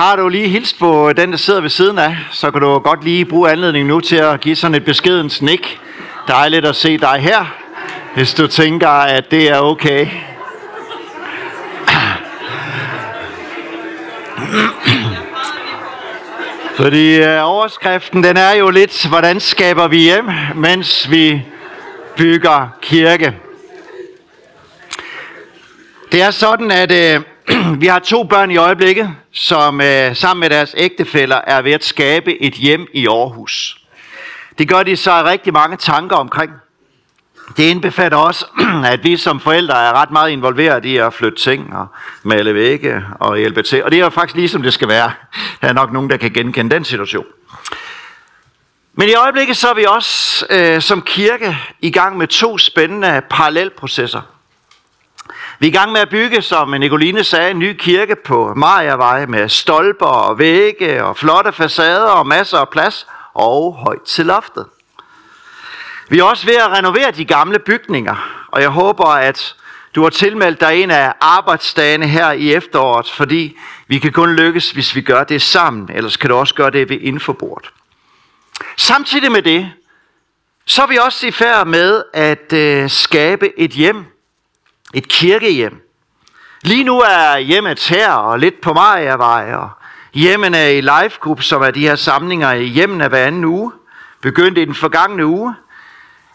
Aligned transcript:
Har 0.00 0.16
du 0.16 0.28
lige 0.28 0.48
hilst 0.48 0.78
på 0.78 1.12
den, 1.12 1.30
der 1.30 1.36
sidder 1.36 1.60
ved 1.60 1.70
siden 1.70 1.98
af, 1.98 2.16
så 2.32 2.50
kan 2.50 2.60
du 2.60 2.78
godt 2.78 3.04
lige 3.04 3.24
bruge 3.24 3.50
anledningen 3.50 3.88
nu 3.88 4.00
til 4.00 4.16
at 4.16 4.40
give 4.40 4.56
sådan 4.56 4.74
et 4.74 4.84
beskeden 4.84 5.30
snik. 5.30 5.80
Dejligt 6.28 6.66
at 6.66 6.76
se 6.76 6.98
dig 6.98 7.18
her, 7.20 7.54
hvis 8.14 8.34
du 8.34 8.46
tænker, 8.46 8.88
at 8.88 9.30
det 9.30 9.50
er 9.50 9.58
okay. 9.58 10.06
Fordi 16.76 17.22
øh, 17.22 17.44
overskriften, 17.44 18.24
den 18.24 18.36
er 18.36 18.52
jo 18.52 18.70
lidt, 18.70 19.06
hvordan 19.08 19.40
skaber 19.40 19.88
vi 19.88 19.98
hjem, 19.98 20.28
mens 20.54 21.10
vi 21.10 21.42
bygger 22.16 22.68
kirke. 22.82 23.34
Det 26.12 26.22
er 26.22 26.30
sådan, 26.30 26.70
at 26.70 26.92
øh, 26.92 27.20
vi 27.80 27.86
har 27.86 27.98
to 27.98 28.24
børn 28.24 28.50
i 28.50 28.56
øjeblikket, 28.56 29.10
som 29.32 29.80
øh, 29.80 30.16
sammen 30.16 30.40
med 30.40 30.50
deres 30.50 30.74
ægtefæller 30.78 31.40
er 31.46 31.62
ved 31.62 31.72
at 31.72 31.84
skabe 31.84 32.42
et 32.42 32.54
hjem 32.54 32.86
i 32.94 33.06
Aarhus. 33.06 33.80
Det 34.58 34.68
gør 34.68 34.82
de 34.82 34.96
så 34.96 35.24
rigtig 35.24 35.52
mange 35.52 35.76
tanker 35.76 36.16
omkring. 36.16 36.52
Det 37.56 37.62
indbefatter 37.62 38.18
også, 38.18 38.46
at 38.92 39.04
vi 39.04 39.16
som 39.16 39.40
forældre 39.40 39.74
er 39.74 39.92
ret 39.92 40.10
meget 40.10 40.30
involveret 40.30 40.84
i 40.84 40.96
at 40.96 41.14
flytte 41.14 41.38
ting 41.38 41.76
og 41.76 41.86
male 42.22 42.54
vægge 42.54 43.04
og 43.20 43.36
hjælpe 43.36 43.62
til. 43.62 43.84
Og 43.84 43.90
det 43.90 43.98
er 43.98 44.04
jo 44.04 44.10
faktisk 44.10 44.36
ligesom 44.36 44.62
det 44.62 44.72
skal 44.72 44.88
være. 44.88 45.12
Der 45.60 45.68
er 45.68 45.72
nok 45.72 45.92
nogen, 45.92 46.10
der 46.10 46.16
kan 46.16 46.30
genkende 46.30 46.74
den 46.74 46.84
situation. 46.84 47.26
Men 48.94 49.08
i 49.08 49.14
øjeblikket 49.14 49.56
så 49.56 49.68
er 49.68 49.74
vi 49.74 49.84
også 49.84 50.46
øh, 50.50 50.82
som 50.82 51.02
kirke 51.02 51.58
i 51.80 51.90
gang 51.90 52.16
med 52.16 52.26
to 52.26 52.58
spændende 52.58 53.22
parallelprocesser. 53.30 54.20
Vi 55.60 55.66
er 55.66 55.70
i 55.70 55.76
gang 55.76 55.92
med 55.92 56.00
at 56.00 56.08
bygge, 56.08 56.42
som 56.42 56.70
Nicoline 56.70 57.24
sagde, 57.24 57.50
en 57.50 57.58
ny 57.58 57.76
kirke 57.76 58.16
på 58.16 58.54
Mariavej 58.54 59.26
med 59.26 59.48
stolper 59.48 60.06
og 60.06 60.38
vægge 60.38 61.04
og 61.04 61.16
flotte 61.16 61.52
facader 61.52 62.10
og 62.10 62.26
masser 62.26 62.58
af 62.58 62.68
plads 62.68 63.06
og 63.34 63.74
højt 63.74 64.02
til 64.02 64.26
loftet. 64.26 64.66
Vi 66.08 66.18
er 66.18 66.24
også 66.24 66.46
ved 66.46 66.54
at 66.54 66.68
renovere 66.68 67.10
de 67.10 67.24
gamle 67.24 67.58
bygninger, 67.58 68.44
og 68.48 68.60
jeg 68.60 68.68
håber, 68.68 69.04
at 69.04 69.54
du 69.94 70.02
har 70.02 70.10
tilmeldt 70.10 70.60
dig 70.60 70.82
en 70.82 70.90
af 70.90 71.12
arbejdsdagene 71.20 72.08
her 72.08 72.32
i 72.32 72.52
efteråret, 72.54 73.10
fordi 73.10 73.56
vi 73.86 73.98
kan 73.98 74.12
kun 74.12 74.36
lykkes, 74.36 74.70
hvis 74.70 74.94
vi 74.94 75.00
gør 75.00 75.24
det 75.24 75.42
sammen, 75.42 75.90
ellers 75.94 76.16
kan 76.16 76.30
du 76.30 76.36
også 76.36 76.54
gøre 76.54 76.70
det 76.70 76.88
ved 76.88 76.98
infobordet. 77.00 77.70
Samtidig 78.76 79.32
med 79.32 79.42
det, 79.42 79.72
så 80.66 80.82
er 80.82 80.86
vi 80.86 80.96
også 80.96 81.26
i 81.26 81.30
færd 81.30 81.66
med 81.66 82.02
at 82.12 82.52
øh, 82.52 82.90
skabe 82.90 83.58
et 83.58 83.70
hjem, 83.70 84.06
et 84.94 85.08
kirkehjem. 85.08 85.86
Lige 86.62 86.84
nu 86.84 87.00
er 87.00 87.38
hjemmet 87.38 87.88
her 87.88 88.12
og 88.12 88.38
lidt 88.38 88.60
på 88.60 88.72
Mariavej, 88.72 89.54
og 89.54 89.68
hjemmen 90.14 90.54
er 90.54 90.66
i 90.66 90.80
live 90.80 91.10
group, 91.20 91.42
som 91.42 91.62
er 91.62 91.70
de 91.70 91.80
her 91.80 91.96
samlinger 91.96 92.52
i 92.52 92.64
hjemmen 92.64 93.08
hver 93.08 93.26
anden 93.26 93.44
uge, 93.44 93.72
begyndte 94.20 94.62
i 94.62 94.64
den 94.64 94.74
forgangne 94.74 95.26
uge. 95.26 95.54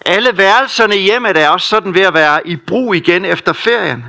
Alle 0.05 0.37
værelserne 0.37 0.97
i 0.97 1.01
hjemmet 1.01 1.37
er 1.37 1.49
også 1.49 1.67
sådan 1.67 1.93
ved 1.93 2.01
at 2.01 2.13
være 2.13 2.47
i 2.47 2.55
brug 2.55 2.95
igen 2.95 3.25
efter 3.25 3.53
ferien. 3.53 4.05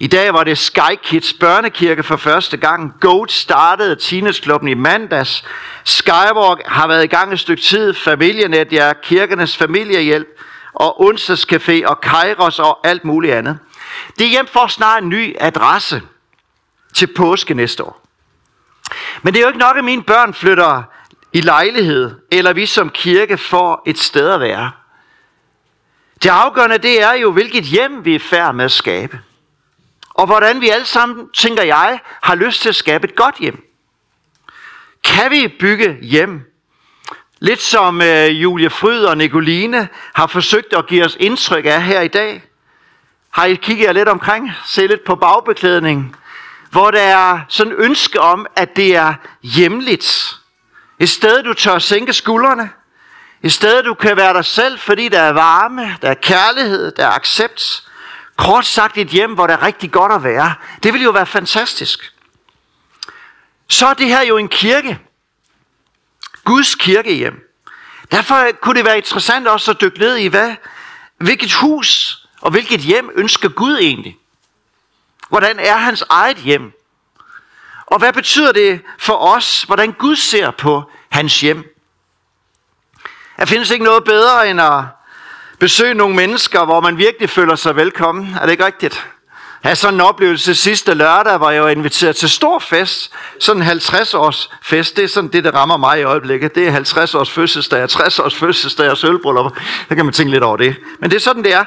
I 0.00 0.06
dag 0.06 0.34
var 0.34 0.44
det 0.44 0.58
Sky 0.58 0.94
Kids 1.02 1.32
børnekirke 1.32 2.02
for 2.02 2.16
første 2.16 2.56
gang. 2.56 2.94
Goat 3.00 3.32
startede 3.32 3.96
Teenageklubben 3.96 4.68
i 4.68 4.74
mandags. 4.74 5.44
Skywalk 5.84 6.62
har 6.66 6.88
været 6.88 7.04
i 7.04 7.06
gang 7.06 7.32
et 7.32 7.40
stykke 7.40 7.62
tid. 7.62 7.94
Familienet, 7.94 8.72
ja, 8.72 8.92
kirkernes 9.02 9.56
familiehjælp 9.56 10.28
og 10.74 11.00
onsdagscafé 11.00 11.86
og 11.86 12.00
Kairos 12.00 12.58
og 12.58 12.78
alt 12.84 13.04
muligt 13.04 13.34
andet. 13.34 13.58
Det 14.18 14.28
hjem 14.28 14.46
får 14.46 14.66
snart 14.66 15.02
en 15.02 15.08
ny 15.08 15.36
adresse 15.40 16.02
til 16.94 17.06
påske 17.16 17.54
næste 17.54 17.84
år. 17.84 18.04
Men 19.22 19.34
det 19.34 19.40
er 19.40 19.42
jo 19.42 19.48
ikke 19.48 19.58
nok, 19.58 19.76
at 19.76 19.84
mine 19.84 20.02
børn 20.02 20.34
flytter 20.34 20.82
i 21.32 21.40
lejlighed, 21.40 22.14
eller 22.30 22.52
vi 22.52 22.66
som 22.66 22.90
kirke 22.90 23.38
får 23.38 23.82
et 23.86 23.98
sted 23.98 24.30
at 24.30 24.40
være. 24.40 24.72
Det 26.22 26.28
afgørende 26.28 26.78
det 26.78 27.02
er 27.02 27.12
jo, 27.12 27.32
hvilket 27.32 27.64
hjem 27.64 28.04
vi 28.04 28.14
er 28.14 28.18
færd 28.18 28.54
med 28.54 28.64
at 28.64 28.72
skabe. 28.72 29.20
Og 30.10 30.26
hvordan 30.26 30.60
vi 30.60 30.68
alle 30.68 30.86
sammen, 30.86 31.28
tænker 31.34 31.62
jeg, 31.62 32.00
har 32.22 32.34
lyst 32.34 32.62
til 32.62 32.68
at 32.68 32.76
skabe 32.76 33.08
et 33.08 33.16
godt 33.16 33.36
hjem. 33.38 33.64
Kan 35.04 35.30
vi 35.30 35.54
bygge 35.60 35.98
hjem? 36.02 36.52
Lidt 37.38 37.60
som 37.60 38.02
øh, 38.02 38.42
Julie 38.42 38.70
Fryd 38.70 39.04
og 39.04 39.16
Nicoline 39.16 39.88
har 40.14 40.26
forsøgt 40.26 40.72
at 40.72 40.86
give 40.86 41.04
os 41.04 41.16
indtryk 41.20 41.64
af 41.66 41.82
her 41.82 42.00
i 42.00 42.08
dag. 42.08 42.42
Har 43.38 43.44
I 43.44 43.54
kigget 43.54 43.86
jer 43.86 43.92
lidt 43.92 44.08
omkring? 44.08 44.52
Se 44.66 44.86
lidt 44.86 45.04
på 45.04 45.14
bagbeklædningen. 45.14 46.14
Hvor 46.70 46.90
der 46.90 47.00
er 47.00 47.40
sådan 47.48 47.72
ønske 47.72 48.20
om, 48.20 48.46
at 48.56 48.76
det 48.76 48.96
er 48.96 49.14
hjemligt. 49.42 50.36
Et 50.98 51.08
sted, 51.08 51.42
du 51.42 51.54
tør 51.54 51.78
sænke 51.78 52.12
skuldrene. 52.12 52.70
Et 53.42 53.52
sted, 53.52 53.82
du 53.82 53.94
kan 53.94 54.16
være 54.16 54.34
dig 54.34 54.44
selv, 54.44 54.78
fordi 54.78 55.08
der 55.08 55.20
er 55.20 55.32
varme, 55.32 55.96
der 56.02 56.10
er 56.10 56.14
kærlighed, 56.14 56.92
der 56.92 57.06
er 57.06 57.10
accept. 57.10 57.88
Kort 58.36 58.66
sagt 58.66 58.98
et 58.98 59.08
hjem, 59.08 59.34
hvor 59.34 59.46
det 59.46 59.54
er 59.54 59.62
rigtig 59.62 59.92
godt 59.92 60.12
at 60.12 60.24
være. 60.24 60.54
Det 60.82 60.92
vil 60.92 61.02
jo 61.02 61.10
være 61.10 61.26
fantastisk. 61.26 62.12
Så 63.68 63.86
er 63.86 63.94
det 63.94 64.06
her 64.06 64.22
jo 64.22 64.36
en 64.36 64.48
kirke. 64.48 64.98
Guds 66.44 66.74
kirkehjem. 66.74 67.52
Derfor 68.10 68.46
kunne 68.62 68.74
det 68.74 68.84
være 68.84 68.96
interessant 68.96 69.48
også 69.48 69.70
at 69.70 69.80
dykke 69.80 69.98
ned 69.98 70.16
i, 70.16 70.26
hvad, 70.26 70.54
hvilket 71.18 71.52
hus 71.52 72.17
og 72.40 72.50
hvilket 72.50 72.80
hjem 72.80 73.10
ønsker 73.14 73.48
Gud 73.48 73.78
egentlig. 73.78 74.16
Hvordan 75.28 75.58
er 75.58 75.76
hans 75.76 76.04
eget 76.10 76.36
hjem? 76.36 76.72
Og 77.86 77.98
hvad 77.98 78.12
betyder 78.12 78.52
det 78.52 78.80
for 78.98 79.14
os, 79.14 79.62
hvordan 79.62 79.92
Gud 79.92 80.16
ser 80.16 80.50
på 80.50 80.82
hans 81.08 81.40
hjem? 81.40 81.74
Der 83.36 83.44
findes 83.44 83.70
ikke 83.70 83.84
noget 83.84 84.04
bedre 84.04 84.50
end 84.50 84.60
at 84.60 84.84
besøge 85.58 85.94
nogle 85.94 86.16
mennesker, 86.16 86.64
hvor 86.64 86.80
man 86.80 86.98
virkelig 86.98 87.30
føler 87.30 87.56
sig 87.56 87.76
velkommen. 87.76 88.36
Er 88.40 88.44
det 88.46 88.52
ikke 88.52 88.66
rigtigt? 88.66 89.06
Jeg 89.62 89.68
havde 89.68 89.76
sådan 89.76 89.94
en 89.94 90.00
oplevelse 90.00 90.54
sidste 90.54 90.94
lørdag, 90.94 91.36
hvor 91.36 91.50
jeg 91.50 91.62
var 91.62 91.68
inviteret 91.68 92.16
til 92.16 92.30
stor 92.30 92.58
fest. 92.58 93.12
Sådan 93.40 93.62
en 93.62 93.66
50 93.66 94.14
års 94.14 94.50
fest. 94.62 94.96
Det 94.96 95.04
er 95.04 95.08
sådan 95.08 95.30
det, 95.30 95.44
der 95.44 95.50
rammer 95.50 95.76
mig 95.76 96.00
i 96.00 96.02
øjeblikket. 96.02 96.54
Det 96.54 96.66
er 96.66 96.70
50 96.70 97.14
års 97.14 97.30
fødselsdag, 97.30 97.88
60 97.88 98.18
års 98.18 98.34
fødselsdag 98.34 98.90
og 98.90 98.96
sølvbryllup. 98.96 99.56
Der 99.88 99.94
kan 99.94 100.04
man 100.04 100.14
tænke 100.14 100.32
lidt 100.32 100.44
over 100.44 100.56
det. 100.56 100.76
Men 100.98 101.10
det 101.10 101.16
er 101.16 101.20
sådan, 101.20 101.44
det 101.44 101.52
er. 101.52 101.64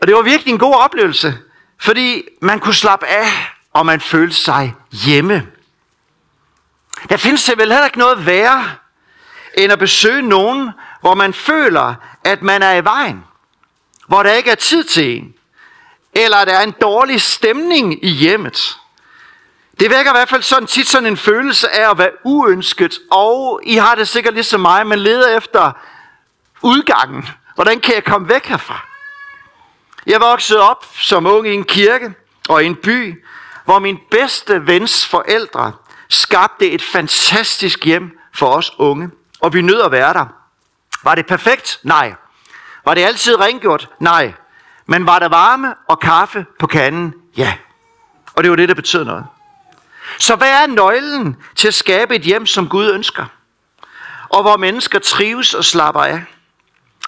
Og 0.00 0.06
det 0.06 0.14
var 0.14 0.22
virkelig 0.22 0.52
en 0.52 0.58
god 0.58 0.74
oplevelse. 0.74 1.38
Fordi 1.80 2.22
man 2.42 2.60
kunne 2.60 2.74
slappe 2.74 3.06
af, 3.06 3.52
og 3.72 3.86
man 3.86 4.00
følte 4.00 4.36
sig 4.36 4.74
hjemme. 4.92 5.46
Der 7.08 7.16
findes 7.16 7.44
det 7.44 7.58
vel 7.58 7.72
heller 7.72 7.84
ikke 7.84 7.98
noget 7.98 8.26
værre, 8.26 8.70
end 9.54 9.72
at 9.72 9.78
besøge 9.78 10.22
nogen, 10.22 10.70
hvor 11.00 11.14
man 11.14 11.34
føler, 11.34 11.94
at 12.24 12.42
man 12.42 12.62
er 12.62 12.72
i 12.72 12.84
vejen. 12.84 13.24
Hvor 14.06 14.22
der 14.22 14.32
ikke 14.32 14.50
er 14.50 14.54
tid 14.54 14.84
til 14.84 15.16
en. 15.16 15.34
Eller 16.14 16.44
der 16.44 16.52
er 16.52 16.62
en 16.62 16.74
dårlig 16.80 17.20
stemning 17.20 18.04
i 18.04 18.08
hjemmet. 18.08 18.78
Det 19.80 19.90
vækker 19.90 20.12
i 20.12 20.16
hvert 20.16 20.28
fald 20.28 20.42
sådan 20.42 20.66
tit 20.66 20.88
sådan 20.88 21.06
en 21.06 21.16
følelse 21.16 21.70
af 21.70 21.90
at 21.90 21.98
være 21.98 22.10
uønsket, 22.24 22.98
og 23.10 23.60
I 23.64 23.76
har 23.76 23.94
det 23.94 24.08
sikkert 24.08 24.34
ligesom 24.34 24.60
mig, 24.60 24.86
men 24.86 24.98
leder 24.98 25.36
efter 25.36 25.72
udgangen. 26.62 27.28
Hvordan 27.54 27.80
kan 27.80 27.94
jeg 27.94 28.04
komme 28.04 28.28
væk 28.28 28.46
herfra? 28.46 28.87
Jeg 30.08 30.20
voksede 30.20 30.60
op 30.60 30.86
som 30.94 31.26
ung 31.26 31.48
i 31.48 31.52
en 31.52 31.64
kirke 31.64 32.14
og 32.48 32.62
i 32.62 32.66
en 32.66 32.76
by, 32.76 33.24
hvor 33.64 33.78
min 33.78 33.98
bedste 34.10 34.66
vens 34.66 35.06
forældre 35.06 35.72
skabte 36.08 36.70
et 36.70 36.82
fantastisk 36.82 37.84
hjem 37.84 38.18
for 38.34 38.46
os 38.46 38.72
unge 38.78 39.10
og 39.40 39.54
vi 39.54 39.62
nød 39.62 39.80
at 39.80 39.92
være 39.92 40.12
der. 40.12 40.26
Var 41.04 41.14
det 41.14 41.26
perfekt? 41.26 41.80
Nej. 41.82 42.14
Var 42.84 42.94
det 42.94 43.04
altid 43.04 43.40
rengjort? 43.40 43.88
Nej. 44.00 44.32
Men 44.86 45.06
var 45.06 45.18
der 45.18 45.28
varme 45.28 45.74
og 45.88 46.00
kaffe 46.00 46.46
på 46.58 46.66
kanden? 46.66 47.14
Ja. 47.36 47.54
Og 48.34 48.42
det 48.42 48.50
var 48.50 48.56
det, 48.56 48.68
der 48.68 48.74
betød 48.74 49.04
noget. 49.04 49.26
Så 50.18 50.36
hvad 50.36 50.62
er 50.62 50.66
nøglen 50.66 51.36
til 51.56 51.68
at 51.68 51.74
skabe 51.74 52.16
et 52.16 52.22
hjem, 52.22 52.46
som 52.46 52.68
Gud 52.68 52.90
ønsker? 52.90 53.24
Og 54.28 54.42
hvor 54.42 54.56
mennesker 54.56 54.98
trives 54.98 55.54
og 55.54 55.64
slapper 55.64 56.00
af. 56.00 56.24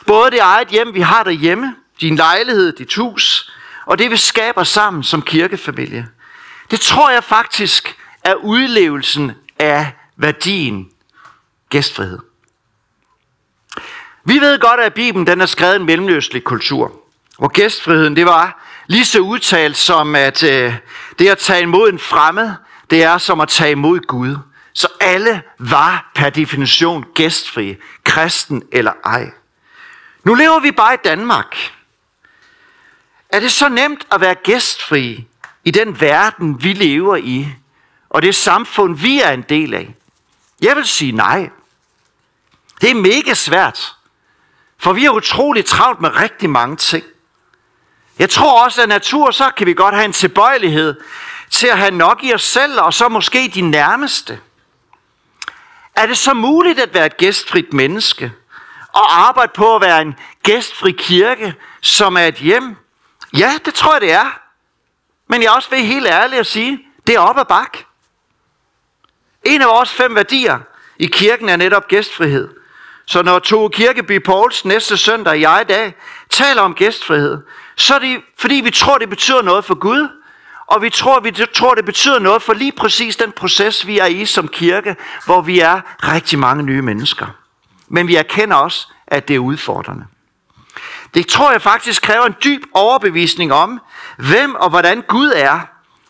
Både 0.07 0.31
det 0.31 0.41
eget 0.41 0.69
hjem, 0.69 0.95
vi 0.95 1.01
har 1.01 1.23
derhjemme, 1.23 1.77
din 2.01 2.17
lejlighed, 2.17 2.73
dit 2.73 2.95
hus, 2.95 3.53
og 3.87 3.99
det 3.99 4.11
vi 4.11 4.17
skaber 4.17 4.65
sammen 4.65 5.03
som 5.03 5.23
kirkefamilie. 5.23 6.09
Det 6.71 6.81
tror 6.81 7.11
jeg 7.11 7.25
faktisk 7.25 7.97
er 8.25 8.35
udlevelsen 8.35 9.33
af 9.59 9.93
værdien 10.17 10.89
gæstfrihed. 11.69 12.19
Vi 14.25 14.39
ved 14.41 14.59
godt, 14.59 14.81
at 14.81 14.95
Bibelen 14.95 15.27
den 15.27 15.41
er 15.41 15.47
skrevet 15.47 15.77
en 15.77 15.87
mellemøstlig 15.87 16.45
kultur, 16.45 17.01
hvor 17.39 17.49
gæstfriheden 17.49 18.17
det 18.17 18.27
var 18.27 18.67
lige 18.87 19.05
så 19.05 19.19
udtalt 19.19 19.77
som, 19.77 20.15
at 20.15 20.43
øh, 20.43 20.75
det 21.19 21.29
at 21.29 21.39
tage 21.39 21.63
imod 21.63 21.93
en 21.93 21.99
fremmed, 21.99 22.51
det 22.91 23.03
er 23.03 23.19
som 23.19 23.41
at 23.41 23.49
tage 23.49 23.71
imod 23.71 24.01
Gud. 24.01 24.37
Så 24.73 24.89
alle 25.01 25.43
var 25.59 26.11
per 26.15 26.31
definition 26.31 27.05
gæstfrie, 27.15 27.77
kristen 28.05 28.63
eller 28.73 28.93
ej. 29.05 29.31
Nu 30.25 30.35
lever 30.35 30.61
vi 30.61 30.71
bare 30.71 30.95
i 30.95 30.99
Danmark. 31.05 31.57
Er 33.33 33.41
det 33.41 33.53
så 33.53 33.69
nemt 33.69 34.07
at 34.13 34.21
være 34.21 34.35
gæstfri 34.35 35.27
i 35.65 35.71
den 35.71 36.01
verden, 36.01 36.63
vi 36.63 36.73
lever 36.73 37.17
i, 37.17 37.49
og 38.11 38.23
det 38.23 38.35
samfund, 38.35 38.97
vi 38.97 39.21
er 39.21 39.31
en 39.31 39.43
del 39.49 39.75
af? 39.75 39.95
Jeg 40.63 40.77
vil 40.77 40.87
sige 40.87 41.13
nej. 41.13 41.51
Det 42.81 42.91
er 42.91 42.95
mega 42.95 43.35
svært, 43.35 43.97
for 44.79 44.93
vi 44.93 45.05
er 45.05 45.11
utroligt 45.11 45.67
travlt 45.67 46.01
med 46.01 46.17
rigtig 46.17 46.51
mange 46.51 46.77
ting. 46.77 47.05
Jeg 48.19 48.31
tror 48.31 48.65
også, 48.65 48.83
at 48.83 48.89
natur, 48.89 49.31
så 49.31 49.51
kan 49.57 49.67
vi 49.67 49.75
godt 49.75 49.95
have 49.95 50.05
en 50.05 50.13
tilbøjelighed 50.13 51.01
til 51.51 51.67
at 51.67 51.79
have 51.79 51.91
nok 51.91 52.25
i 52.25 52.35
os 52.35 52.43
selv, 52.43 52.81
og 52.81 52.95
så 52.95 53.09
måske 53.09 53.51
de 53.55 53.61
nærmeste. 53.61 54.41
Er 55.95 56.07
det 56.07 56.19
så 56.19 56.35
muligt 56.35 56.79
at 56.79 56.95
være 56.95 57.07
et 57.07 57.17
gæstfrit 57.17 57.73
menneske? 57.73 58.33
Og 58.93 59.19
arbejde 59.29 59.53
på 59.55 59.75
at 59.75 59.83
være 59.83 60.03
en 60.03 60.15
gæstfri 60.43 60.93
kirke, 60.93 61.55
som 61.81 62.17
er 62.17 62.27
et 62.27 62.35
hjem? 62.35 62.77
Ja, 63.39 63.59
det 63.65 63.75
tror 63.75 63.93
jeg, 63.93 64.01
det 64.01 64.13
er. 64.13 64.41
Men 65.29 65.43
jeg 65.43 65.49
er 65.49 65.53
også 65.53 65.71
ved 65.71 65.79
helt 65.79 66.07
ærligt 66.07 66.41
at 66.41 66.47
sige, 66.47 66.87
det 67.07 67.15
er 67.15 67.21
op 67.21 67.39
ad 67.39 67.45
bak. 67.45 67.79
En 69.45 69.63
af 69.63 69.69
vores 69.69 69.93
fem 69.93 70.15
værdier 70.15 70.59
i 70.99 71.07
kirken 71.07 71.49
er 71.49 71.57
netop 71.57 71.89
gæstfrihed. 71.89 72.49
Så 73.07 73.23
når 73.23 73.39
Tove 73.39 73.71
Kirkeby 73.71 74.19
Pauls 74.19 74.65
næste 74.65 74.97
søndag, 74.97 75.41
jeg 75.41 75.59
i 75.63 75.73
dag, 75.73 75.95
taler 76.31 76.63
om 76.63 76.75
gæstfrihed, 76.75 77.39
så 77.77 77.95
er 77.95 77.99
det 77.99 78.23
fordi 78.39 78.55
vi 78.55 78.71
tror, 78.71 78.99
det 78.99 79.09
betyder 79.09 79.43
noget 79.43 79.65
for 79.65 79.75
Gud, 79.75 80.09
og 80.67 80.83
vi 80.83 80.91
tror, 80.91 81.21
vi 81.21 81.31
tror, 81.55 81.75
det 81.75 81.85
betyder 81.85 82.19
noget 82.19 82.43
for 82.43 82.53
lige 82.53 82.73
præcis 82.73 83.17
den 83.17 83.33
proces, 83.33 83.87
vi 83.87 83.99
er 83.99 84.07
i 84.07 84.25
som 84.25 84.49
kirke, 84.49 84.97
hvor 85.25 85.41
vi 85.41 85.61
er 85.61 85.81
rigtig 86.03 86.39
mange 86.39 86.63
nye 86.63 86.83
mennesker. 86.83 87.27
Men 87.89 88.09
vi 88.09 88.17
erkender 88.17 88.57
også, 88.57 88.89
at 89.07 89.29
det 89.29 89.37
er 89.37 89.41
udfordrende. 89.41 90.07
Det 91.15 91.27
tror 91.27 91.53
jeg 91.53 91.63
faktisk 91.63 92.03
kræver 92.03 92.27
en 92.27 92.37
dyb 92.45 92.63
overbevisning 92.75 93.53
om, 93.53 93.81
hvem 94.17 94.55
og 94.55 94.71
hvordan 94.71 95.03
Gud 95.09 95.33
er, 95.37 95.61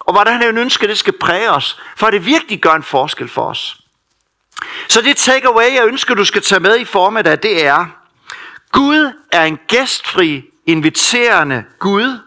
og 0.00 0.12
hvordan 0.12 0.42
han 0.42 0.58
ønsker, 0.58 0.86
det 0.86 0.98
skal 0.98 1.18
præge 1.18 1.50
os, 1.50 1.80
for 1.96 2.06
at 2.06 2.12
det 2.12 2.26
virkelig 2.26 2.60
gør 2.60 2.72
en 2.72 2.82
forskel 2.82 3.28
for 3.28 3.42
os. 3.42 3.80
Så 4.88 5.00
det 5.00 5.16
takeaway, 5.16 5.74
jeg 5.74 5.86
ønsker, 5.86 6.14
du 6.14 6.24
skal 6.24 6.42
tage 6.42 6.60
med 6.60 6.78
i 6.78 6.84
formiddag, 6.84 7.42
det 7.42 7.66
er, 7.66 7.86
Gud 8.72 9.12
er 9.32 9.44
en 9.44 9.58
gæstfri, 9.68 10.44
inviterende 10.66 11.64
Gud, 11.78 12.18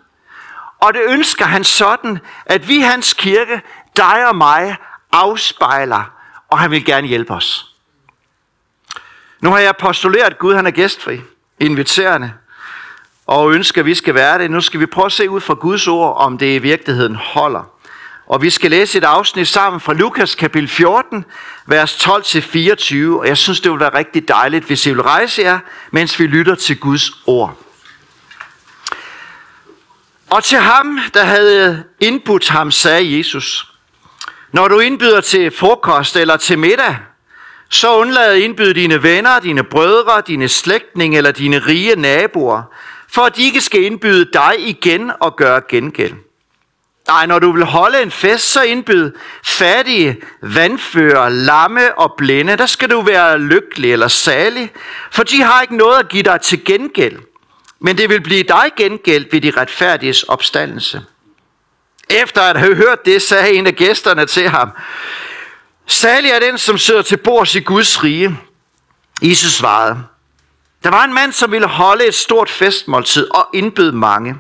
og 0.81 0.93
det 0.93 1.01
ønsker 1.05 1.45
han 1.45 1.63
sådan, 1.63 2.19
at 2.45 2.67
vi, 2.67 2.79
hans 2.79 3.13
kirke, 3.13 3.61
dig 3.97 4.27
og 4.27 4.35
mig, 4.35 4.75
afspejler, 5.11 6.03
og 6.49 6.59
han 6.59 6.71
vil 6.71 6.85
gerne 6.85 7.07
hjælpe 7.07 7.33
os. 7.33 7.73
Nu 9.41 9.49
har 9.49 9.59
jeg 9.59 9.77
postuleret, 9.77 10.25
at 10.25 10.39
Gud 10.39 10.55
han 10.55 10.67
er 10.67 10.71
gæstfri, 10.71 11.21
inviterende, 11.59 12.33
og 13.27 13.53
ønsker, 13.53 13.81
at 13.81 13.85
vi 13.85 13.95
skal 13.95 14.13
være 14.13 14.39
det. 14.39 14.51
Nu 14.51 14.61
skal 14.61 14.79
vi 14.79 14.85
prøve 14.85 15.05
at 15.05 15.11
se 15.11 15.29
ud 15.29 15.41
fra 15.41 15.53
Guds 15.53 15.87
ord, 15.87 16.17
om 16.17 16.37
det 16.37 16.55
i 16.55 16.57
virkeligheden 16.57 17.15
holder. 17.15 17.69
Og 18.27 18.41
vi 18.41 18.49
skal 18.49 18.71
læse 18.71 18.97
et 18.97 19.03
afsnit 19.03 19.47
sammen 19.47 19.79
fra 19.79 19.93
Lukas 19.93 20.35
kapitel 20.35 20.69
14, 20.69 21.25
vers 21.65 22.07
12-24. 22.07 23.19
Og 23.19 23.27
jeg 23.27 23.37
synes, 23.37 23.61
det 23.61 23.71
vil 23.71 23.79
være 23.79 23.97
rigtig 23.97 24.27
dejligt, 24.27 24.65
hvis 24.65 24.85
I 24.85 24.89
vil 24.89 25.01
rejse 25.01 25.41
jer, 25.41 25.59
mens 25.91 26.19
vi 26.19 26.27
lytter 26.27 26.55
til 26.55 26.79
Guds 26.79 27.11
ord. 27.27 27.57
Og 30.29 30.43
til 30.43 30.57
ham, 30.57 30.99
der 31.13 31.23
havde 31.23 31.83
indbudt 31.99 32.49
ham, 32.49 32.71
sagde 32.71 33.17
Jesus, 33.17 33.73
når 34.51 34.67
du 34.67 34.79
indbyder 34.79 35.21
til 35.21 35.51
frokost 35.51 36.15
eller 36.15 36.37
til 36.37 36.59
middag, 36.59 36.97
så 37.69 37.97
undlad 37.97 38.31
at 38.31 38.37
indbyde 38.37 38.73
dine 38.73 39.03
venner, 39.03 39.39
dine 39.39 39.63
brødre, 39.63 40.21
dine 40.27 40.47
slægtninge 40.47 41.17
eller 41.17 41.31
dine 41.31 41.59
rige 41.59 41.95
naboer, 41.95 42.61
for 43.13 43.21
at 43.21 43.35
de 43.35 43.43
ikke 43.43 43.61
skal 43.61 43.83
indbyde 43.83 44.29
dig 44.33 44.53
igen 44.57 45.11
og 45.19 45.35
gøre 45.35 45.61
gengæld. 45.69 46.13
Nej, 47.07 47.25
når 47.25 47.39
du 47.39 47.51
vil 47.51 47.63
holde 47.63 48.01
en 48.01 48.11
fest, 48.11 48.51
så 48.51 48.63
indbyd 48.63 49.11
fattige, 49.43 50.17
vandfører, 50.41 51.29
lamme 51.29 51.97
og 51.97 52.13
blinde. 52.17 52.57
Der 52.57 52.65
skal 52.65 52.89
du 52.89 53.01
være 53.01 53.39
lykkelig 53.39 53.93
eller 53.93 54.07
salig, 54.07 54.71
for 55.11 55.23
de 55.23 55.41
har 55.41 55.61
ikke 55.61 55.77
noget 55.77 55.99
at 55.99 56.09
give 56.09 56.23
dig 56.23 56.41
til 56.41 56.65
gengæld. 56.65 57.19
Men 57.79 57.97
det 57.97 58.09
vil 58.09 58.21
blive 58.21 58.43
dig 58.43 58.71
gengæld 58.77 59.25
ved 59.31 59.41
de 59.41 59.51
retfærdiges 59.51 60.23
opstandelse. 60.23 61.01
Efter 62.09 62.41
at 62.41 62.59
have 62.59 62.75
hørt 62.75 63.05
det, 63.05 63.21
sagde 63.21 63.53
en 63.53 63.67
af 63.67 63.75
gæsterne 63.75 64.25
til 64.25 64.49
ham, 64.49 64.69
Særlig 65.87 66.31
er 66.31 66.39
den, 66.39 66.57
som 66.57 66.77
sidder 66.77 67.01
til 67.01 67.17
bords 67.17 67.55
i 67.55 67.59
Guds 67.59 68.03
rige. 68.03 68.39
Jesus 69.21 69.51
svarede, 69.51 70.03
der 70.83 70.89
var 70.89 71.03
en 71.03 71.13
mand, 71.13 71.31
som 71.31 71.51
ville 71.51 71.67
holde 71.67 72.05
et 72.05 72.15
stort 72.15 72.49
festmåltid 72.49 73.27
og 73.33 73.49
indbød 73.53 73.91
mange. 73.91 74.35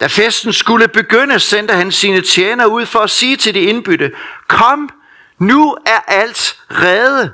Da 0.00 0.06
festen 0.06 0.52
skulle 0.52 0.88
begynde, 0.88 1.40
sendte 1.40 1.74
han 1.74 1.92
sine 1.92 2.20
tjener 2.20 2.66
ud 2.66 2.86
for 2.86 2.98
at 2.98 3.10
sige 3.10 3.36
til 3.36 3.54
de 3.54 3.60
indbytte, 3.60 4.12
kom, 4.48 4.90
nu 5.38 5.76
er 5.86 6.00
alt 6.06 6.56
reddet. 6.70 7.32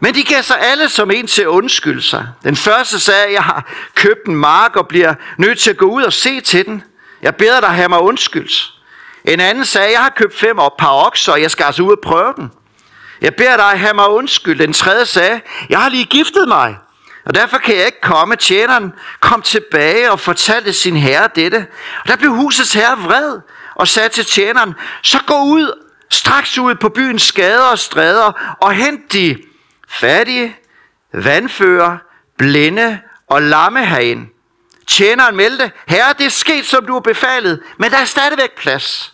Men 0.00 0.14
de 0.14 0.24
gav 0.24 0.42
sig 0.42 0.56
alle 0.60 0.88
som 0.88 1.10
en 1.10 1.26
til 1.26 1.42
at 1.42 1.48
undskylde 1.48 2.02
sig. 2.02 2.28
Den 2.42 2.56
første 2.56 3.00
sagde, 3.00 3.32
jeg 3.32 3.42
har 3.42 3.72
købt 3.94 4.26
en 4.26 4.36
mark 4.36 4.76
og 4.76 4.88
bliver 4.88 5.14
nødt 5.38 5.58
til 5.58 5.70
at 5.70 5.76
gå 5.76 5.86
ud 5.86 6.02
og 6.02 6.12
se 6.12 6.40
til 6.40 6.66
den. 6.66 6.82
Jeg 7.22 7.34
beder 7.34 7.60
dig 7.60 7.68
have 7.68 7.88
mig 7.88 8.00
undskyldt. 8.00 8.72
En 9.24 9.40
anden 9.40 9.64
sagde, 9.64 9.92
jeg 9.92 10.00
har 10.00 10.10
købt 10.10 10.38
fem 10.38 10.58
og 10.58 10.74
par 10.78 11.06
okser, 11.06 11.32
og 11.32 11.42
jeg 11.42 11.50
skal 11.50 11.64
altså 11.64 11.82
ud 11.82 11.92
og 11.92 11.98
prøve 12.02 12.32
den. 12.36 12.50
Jeg 13.20 13.34
beder 13.34 13.56
dig 13.56 13.80
have 13.80 13.94
mig 13.94 14.08
undskyld. 14.08 14.58
Den 14.58 14.72
tredje 14.72 15.06
sagde, 15.06 15.40
jeg 15.68 15.78
har 15.78 15.88
lige 15.88 16.04
giftet 16.04 16.48
mig, 16.48 16.76
og 17.24 17.34
derfor 17.34 17.58
kan 17.58 17.76
jeg 17.76 17.86
ikke 17.86 18.00
komme. 18.00 18.36
Tjeneren 18.36 18.92
kom 19.20 19.42
tilbage 19.42 20.10
og 20.10 20.20
fortalte 20.20 20.72
sin 20.72 20.96
herre 20.96 21.28
dette. 21.34 21.66
Og 22.02 22.08
der 22.08 22.16
blev 22.16 22.34
husets 22.34 22.72
herre 22.72 22.98
vred 22.98 23.40
og 23.74 23.88
sagde 23.88 24.08
til 24.08 24.24
tjeneren, 24.24 24.74
så 25.02 25.18
gå 25.26 25.42
ud, 25.42 25.82
straks 26.10 26.58
ud 26.58 26.74
på 26.74 26.88
byens 26.88 27.32
gader 27.32 27.64
og 27.64 27.78
stræder 27.78 28.56
og 28.60 28.72
hent 28.72 29.12
de 29.12 29.42
fattige, 29.88 30.56
vandfører, 31.12 31.98
blinde 32.38 33.00
og 33.28 33.42
lamme 33.42 33.86
herind. 33.86 34.26
Tjeneren 34.86 35.36
meldte, 35.36 35.72
herre, 35.88 36.14
det 36.18 36.26
er 36.26 36.30
sket, 36.30 36.66
som 36.66 36.86
du 36.86 36.92
har 36.92 37.00
befalet, 37.00 37.62
men 37.78 37.90
der 37.90 37.98
er 37.98 38.04
stadigvæk 38.04 38.56
plads. 38.56 39.13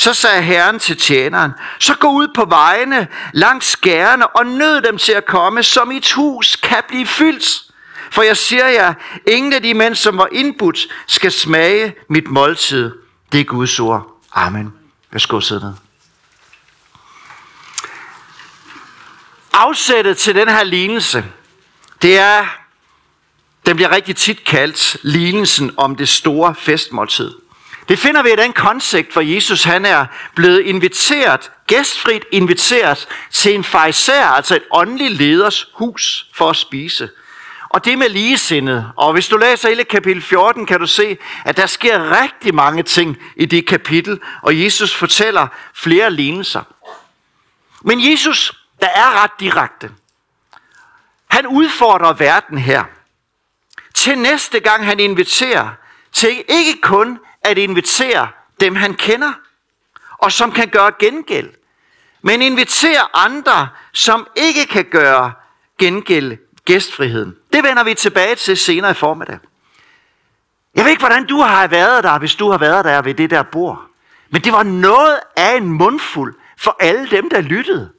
Så 0.00 0.14
sagde 0.14 0.42
Herren 0.42 0.78
til 0.78 0.96
tjeneren, 0.96 1.52
så 1.78 1.94
gå 1.94 2.08
ud 2.08 2.28
på 2.34 2.44
vejene 2.44 3.08
langs 3.32 3.66
skærene 3.66 4.26
og 4.26 4.46
nød 4.46 4.82
dem 4.82 4.98
til 4.98 5.12
at 5.12 5.26
komme, 5.26 5.62
så 5.62 5.84
mit 5.84 6.12
hus 6.12 6.56
kan 6.56 6.82
blive 6.88 7.06
fyldt. 7.06 7.62
For 8.10 8.22
jeg 8.22 8.36
siger 8.36 8.66
jer, 8.66 8.94
ingen 9.26 9.52
af 9.52 9.62
de 9.62 9.74
mænd, 9.74 9.94
som 9.94 10.18
var 10.18 10.28
indbudt, 10.32 10.78
skal 11.06 11.32
smage 11.32 11.94
mit 12.08 12.28
måltid. 12.28 12.94
Det 13.32 13.40
er 13.40 13.44
Guds 13.44 13.80
ord. 13.80 14.20
Amen. 14.32 14.72
Værsgo 15.10 15.40
sidde 15.40 15.60
ned. 15.60 15.74
Afsættet 19.52 20.18
til 20.18 20.34
den 20.34 20.48
her 20.48 20.64
lignelse, 20.64 21.24
det 22.02 22.18
er, 22.18 22.46
den 23.66 23.76
bliver 23.76 23.90
rigtig 23.90 24.16
tit 24.16 24.44
kaldt 24.44 24.96
lignelsen 25.02 25.74
om 25.76 25.96
det 25.96 26.08
store 26.08 26.54
festmåltid. 26.54 27.32
Det 27.90 27.98
finder 27.98 28.22
vi 28.22 28.32
i 28.32 28.36
den 28.36 28.52
koncept, 28.52 29.12
hvor 29.12 29.22
Jesus 29.22 29.64
han 29.64 29.84
er 29.84 30.06
blevet 30.34 30.60
inviteret, 30.60 31.52
gæstfrit 31.66 32.24
inviteret 32.32 33.08
til 33.30 33.54
en 33.54 33.64
fejser, 33.64 34.24
altså 34.24 34.56
et 34.56 34.62
åndelig 34.70 35.10
leders 35.10 35.66
hus 35.74 36.26
for 36.34 36.50
at 36.50 36.56
spise. 36.56 37.10
Og 37.68 37.84
det 37.84 37.98
med 37.98 38.08
ligesindet. 38.08 38.92
Og 38.96 39.12
hvis 39.12 39.28
du 39.28 39.36
læser 39.36 39.68
hele 39.68 39.84
kapitel 39.84 40.22
14, 40.22 40.66
kan 40.66 40.80
du 40.80 40.86
se, 40.86 41.18
at 41.44 41.56
der 41.56 41.66
sker 41.66 42.22
rigtig 42.22 42.54
mange 42.54 42.82
ting 42.82 43.18
i 43.36 43.46
det 43.46 43.66
kapitel, 43.66 44.20
og 44.42 44.60
Jesus 44.60 44.94
fortæller 44.94 45.46
flere 45.74 46.10
lignelser. 46.10 46.62
Men 47.82 48.10
Jesus, 48.10 48.52
der 48.80 48.88
er 48.88 49.22
ret 49.22 49.40
direkte. 49.40 49.90
Han 51.30 51.46
udfordrer 51.46 52.12
verden 52.12 52.58
her. 52.58 52.84
Til 53.94 54.18
næste 54.18 54.60
gang 54.60 54.84
han 54.84 55.00
inviterer 55.00 55.68
til 56.12 56.44
ikke 56.48 56.80
kun 56.80 57.18
at 57.42 57.58
invitere 57.58 58.28
dem, 58.60 58.76
han 58.76 58.94
kender, 58.94 59.32
og 60.18 60.32
som 60.32 60.52
kan 60.52 60.68
gøre 60.68 60.92
gengæld. 60.98 61.50
Men 62.22 62.42
invitere 62.42 63.16
andre, 63.16 63.68
som 63.92 64.26
ikke 64.36 64.66
kan 64.66 64.84
gøre 64.84 65.32
gengæld 65.78 66.38
gæstfriheden. 66.64 67.36
Det 67.52 67.62
vender 67.62 67.84
vi 67.84 67.94
tilbage 67.94 68.34
til 68.34 68.56
senere 68.56 68.90
i 68.90 68.94
formiddag. 68.94 69.38
Jeg 70.74 70.84
ved 70.84 70.90
ikke, 70.90 71.02
hvordan 71.02 71.26
du 71.26 71.40
har 71.40 71.66
været 71.66 72.04
der, 72.04 72.18
hvis 72.18 72.34
du 72.34 72.50
har 72.50 72.58
været 72.58 72.84
der 72.84 73.02
ved 73.02 73.14
det 73.14 73.30
der 73.30 73.42
bord. 73.42 73.86
Men 74.30 74.44
det 74.44 74.52
var 74.52 74.62
noget 74.62 75.20
af 75.36 75.56
en 75.56 75.68
mundfuld 75.68 76.34
for 76.58 76.76
alle 76.80 77.10
dem, 77.10 77.30
der 77.30 77.40
lyttede. 77.40 77.92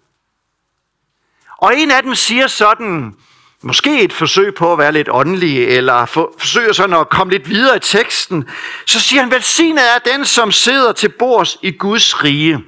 Og 1.57 1.77
en 1.77 1.91
af 1.91 2.03
dem 2.03 2.15
siger 2.15 2.47
sådan, 2.47 3.15
måske 3.61 4.01
et 4.01 4.13
forsøg 4.13 4.55
på 4.55 4.73
at 4.73 4.79
være 4.79 4.91
lidt 4.91 5.09
åndelig, 5.11 5.67
eller 5.67 6.05
for, 6.05 6.33
forsøger 6.37 6.73
sådan 6.73 6.95
at 6.95 7.09
komme 7.09 7.33
lidt 7.33 7.49
videre 7.49 7.77
i 7.77 7.79
teksten, 7.79 8.49
så 8.85 8.99
siger 8.99 9.21
han, 9.21 9.31
velsignet 9.31 9.83
er 9.95 9.99
den, 10.11 10.25
som 10.25 10.51
sidder 10.51 10.91
til 10.91 11.09
bords 11.09 11.57
i 11.61 11.71
Guds 11.71 12.23
rige. 12.23 12.63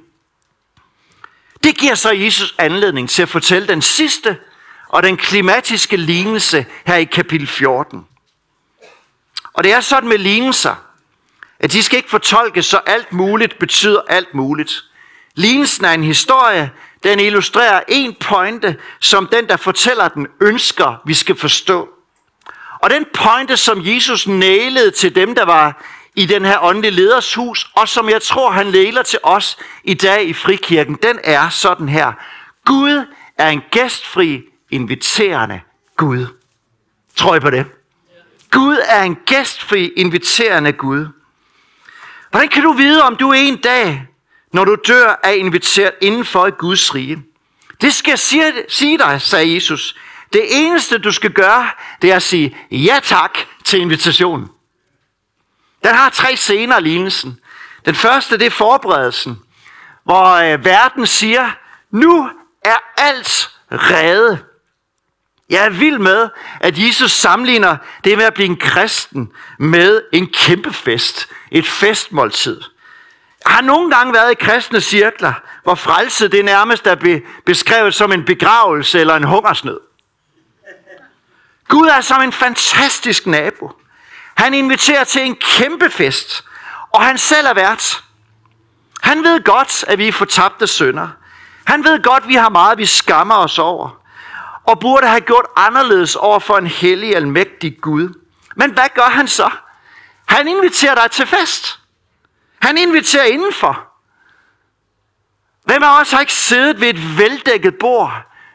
Det 1.63 1.77
giver 1.77 1.95
så 1.95 2.11
Jesus 2.11 2.55
anledning 2.57 3.09
til 3.09 3.21
at 3.21 3.29
fortælle 3.29 3.67
den 3.67 3.81
sidste 3.81 4.37
og 4.89 5.03
den 5.03 5.17
klimatiske 5.17 5.97
lignelse 5.97 6.65
her 6.85 6.95
i 6.95 7.03
kapitel 7.03 7.47
14. 7.47 8.05
Og 9.53 9.63
det 9.63 9.73
er 9.73 9.81
sådan 9.81 10.09
med 10.09 10.17
lignelser, 10.17 10.75
at 11.59 11.71
de 11.71 11.83
skal 11.83 11.97
ikke 11.97 12.09
fortolkes, 12.09 12.65
så 12.65 12.77
alt 12.77 13.13
muligt 13.13 13.59
betyder 13.59 14.01
alt 14.07 14.33
muligt. 14.33 14.83
Lignelsen 15.35 15.85
er 15.85 15.91
en 15.91 16.03
historie, 16.03 16.71
den 17.03 17.19
illustrerer 17.19 17.83
en 17.87 18.15
pointe, 18.19 18.77
som 18.99 19.27
den, 19.27 19.47
der 19.47 19.57
fortæller 19.57 20.07
den, 20.07 20.27
ønsker, 20.41 21.01
vi 21.05 21.13
skal 21.13 21.35
forstå. 21.35 21.89
Og 22.79 22.89
den 22.89 23.05
pointe, 23.13 23.57
som 23.57 23.81
Jesus 23.85 24.27
nælede 24.27 24.91
til 24.91 25.15
dem, 25.15 25.35
der 25.35 25.45
var 25.45 25.83
i 26.15 26.25
den 26.25 26.45
her 26.45 26.63
åndelige 26.63 26.91
leders 26.91 27.33
hus, 27.33 27.71
og 27.75 27.89
som 27.89 28.09
jeg 28.09 28.21
tror, 28.21 28.51
han 28.51 28.67
læler 28.67 29.03
til 29.03 29.19
os 29.23 29.57
i 29.83 29.93
dag 29.93 30.27
i 30.27 30.33
Frikirken, 30.33 30.97
den 31.03 31.19
er 31.23 31.49
sådan 31.49 31.89
her. 31.89 32.13
Gud 32.65 33.05
er 33.37 33.49
en 33.49 33.61
gæstfri, 33.71 34.41
inviterende 34.71 35.61
Gud. 35.97 36.27
Tror 37.15 37.35
I 37.35 37.39
på 37.39 37.49
det? 37.49 37.65
Gud 38.51 38.77
er 38.85 39.03
en 39.03 39.17
gæstfri, 39.25 39.87
inviterende 39.87 40.71
Gud. 40.71 41.07
Hvordan 42.29 42.49
kan 42.49 42.63
du 42.63 42.73
vide, 42.73 43.03
om 43.03 43.15
du 43.15 43.31
en 43.31 43.57
dag, 43.57 44.07
når 44.53 44.65
du 44.65 44.75
dør, 44.87 45.19
er 45.23 45.31
inviteret 45.31 45.93
indenfor 46.01 46.47
i 46.47 46.51
Guds 46.51 46.95
rige? 46.95 47.23
Det 47.81 47.93
skal 47.93 48.11
jeg 48.11 48.19
sige, 48.19 48.53
sige 48.69 48.97
dig, 48.97 49.21
sagde 49.21 49.53
Jesus. 49.53 49.95
Det 50.33 50.41
eneste, 50.51 50.97
du 50.97 51.11
skal 51.11 51.31
gøre, 51.31 51.69
det 52.01 52.11
er 52.11 52.15
at 52.15 52.23
sige 52.23 52.57
ja 52.71 52.99
tak 53.03 53.37
til 53.63 53.79
invitationen. 53.79 54.49
Den 55.83 55.95
har 55.95 56.09
tre 56.09 56.35
scener, 56.35 56.79
lignelsen. 56.79 57.39
Den 57.85 57.95
første, 57.95 58.37
det 58.37 58.47
er 58.47 58.51
forberedelsen, 58.51 59.39
hvor 60.03 60.25
øh, 60.25 60.65
verden 60.65 61.07
siger, 61.07 61.51
nu 61.91 62.29
er 62.65 62.77
alt 62.97 63.49
reddet. 63.71 64.45
Jeg 65.49 65.65
er 65.65 65.69
vild 65.69 65.99
med, 65.99 66.29
at 66.59 66.77
Jesus 66.77 67.11
sammenligner 67.11 67.77
det 68.03 68.17
med 68.17 68.25
at 68.25 68.33
blive 68.33 68.49
en 68.49 68.57
kristen 68.57 69.31
med 69.59 70.01
en 70.13 70.27
kæmpe 70.27 70.73
fest. 70.73 71.29
Et 71.51 71.67
festmåltid. 71.67 72.61
Jeg 73.45 73.53
har 73.53 73.61
nogle 73.61 73.95
gange 73.95 74.13
været 74.13 74.31
i 74.31 74.35
kristne 74.35 74.81
cirkler, 74.81 75.33
hvor 75.63 75.75
frelse 75.75 76.27
det 76.27 76.45
nærmest 76.45 76.87
er 76.87 77.19
beskrevet 77.45 77.95
som 77.95 78.11
en 78.11 78.25
begravelse 78.25 78.99
eller 78.99 79.15
en 79.15 79.23
hungersnød. 79.23 79.79
Gud 81.67 81.87
er 81.87 82.01
som 82.01 82.21
en 82.21 82.31
fantastisk 82.31 83.27
nabo. 83.27 83.71
Han 84.35 84.53
inviterer 84.53 85.03
til 85.03 85.21
en 85.21 85.35
kæmpe 85.35 85.89
fest, 85.89 86.43
og 86.91 87.05
han 87.05 87.17
selv 87.17 87.47
er 87.47 87.53
vært. 87.53 88.03
Han 89.01 89.23
ved 89.23 89.43
godt, 89.43 89.85
at 89.87 89.97
vi 89.97 90.07
er 90.07 90.11
fortabte 90.11 90.67
sønder. 90.67 91.07
Han 91.65 91.83
ved 91.83 92.03
godt, 92.03 92.23
at 92.23 92.29
vi 92.29 92.35
har 92.35 92.49
meget, 92.49 92.77
vi 92.77 92.85
skammer 92.85 93.35
os 93.35 93.59
over 93.59 94.03
og 94.63 94.79
burde 94.79 95.07
have 95.07 95.21
gjort 95.21 95.45
anderledes 95.55 96.15
over 96.15 96.39
for 96.39 96.57
en 96.57 96.67
hellig, 96.67 97.15
almægtig 97.15 97.77
Gud. 97.81 98.19
Men 98.55 98.71
hvad 98.71 98.89
gør 98.95 99.09
han 99.09 99.27
så? 99.27 99.49
Han 100.25 100.47
inviterer 100.47 100.95
dig 100.95 101.11
til 101.11 101.27
fest. 101.27 101.79
Han 102.63 102.77
inviterer 102.77 103.23
indenfor. 103.23 103.87
Hvem 105.63 105.83
af 105.83 106.01
os 106.01 106.11
har 106.11 106.19
ikke 106.19 106.33
siddet 106.33 106.81
ved 106.81 106.87
et 106.87 107.17
veldækket 107.17 107.75
bord, 107.79 108.11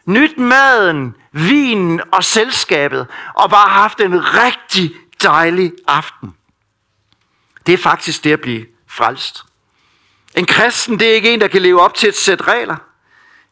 nyt 0.06 0.38
maden, 0.38 1.16
vinen 1.32 2.00
og 2.12 2.24
selskabet, 2.24 3.06
og 3.34 3.50
bare 3.50 3.68
haft 3.68 4.00
en 4.00 4.34
rigtig 4.34 4.94
dejlig 5.22 5.72
aften? 5.86 6.34
Det 7.66 7.74
er 7.74 7.78
faktisk 7.78 8.24
det 8.24 8.32
at 8.32 8.40
blive 8.40 8.66
frelst. 8.88 9.44
En 10.34 10.46
kristen, 10.46 11.00
det 11.00 11.10
er 11.10 11.14
ikke 11.14 11.34
en, 11.34 11.40
der 11.40 11.48
kan 11.48 11.62
leve 11.62 11.80
op 11.80 11.94
til 11.94 12.08
et 12.08 12.16
sæt 12.16 12.48
regler. 12.48 12.76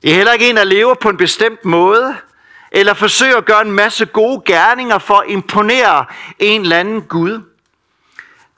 Det 0.03 0.11
er 0.11 0.15
heller 0.15 0.33
ikke 0.33 0.51
en, 0.51 0.57
der 0.57 0.65
lever 0.65 0.95
på 0.95 1.09
en 1.09 1.17
bestemt 1.17 1.65
måde 1.65 2.17
eller 2.73 2.95
forsøger 2.95 3.37
at 3.37 3.45
gøre 3.45 3.63
en 3.63 3.73
masse 3.73 4.07
gode 4.07 4.43
gerninger 4.47 4.99
for 4.99 5.15
at 5.15 5.31
imponere 5.31 6.05
en 6.39 6.63
eller 6.63 6.79
anden 6.79 7.03
Gud. 7.03 7.56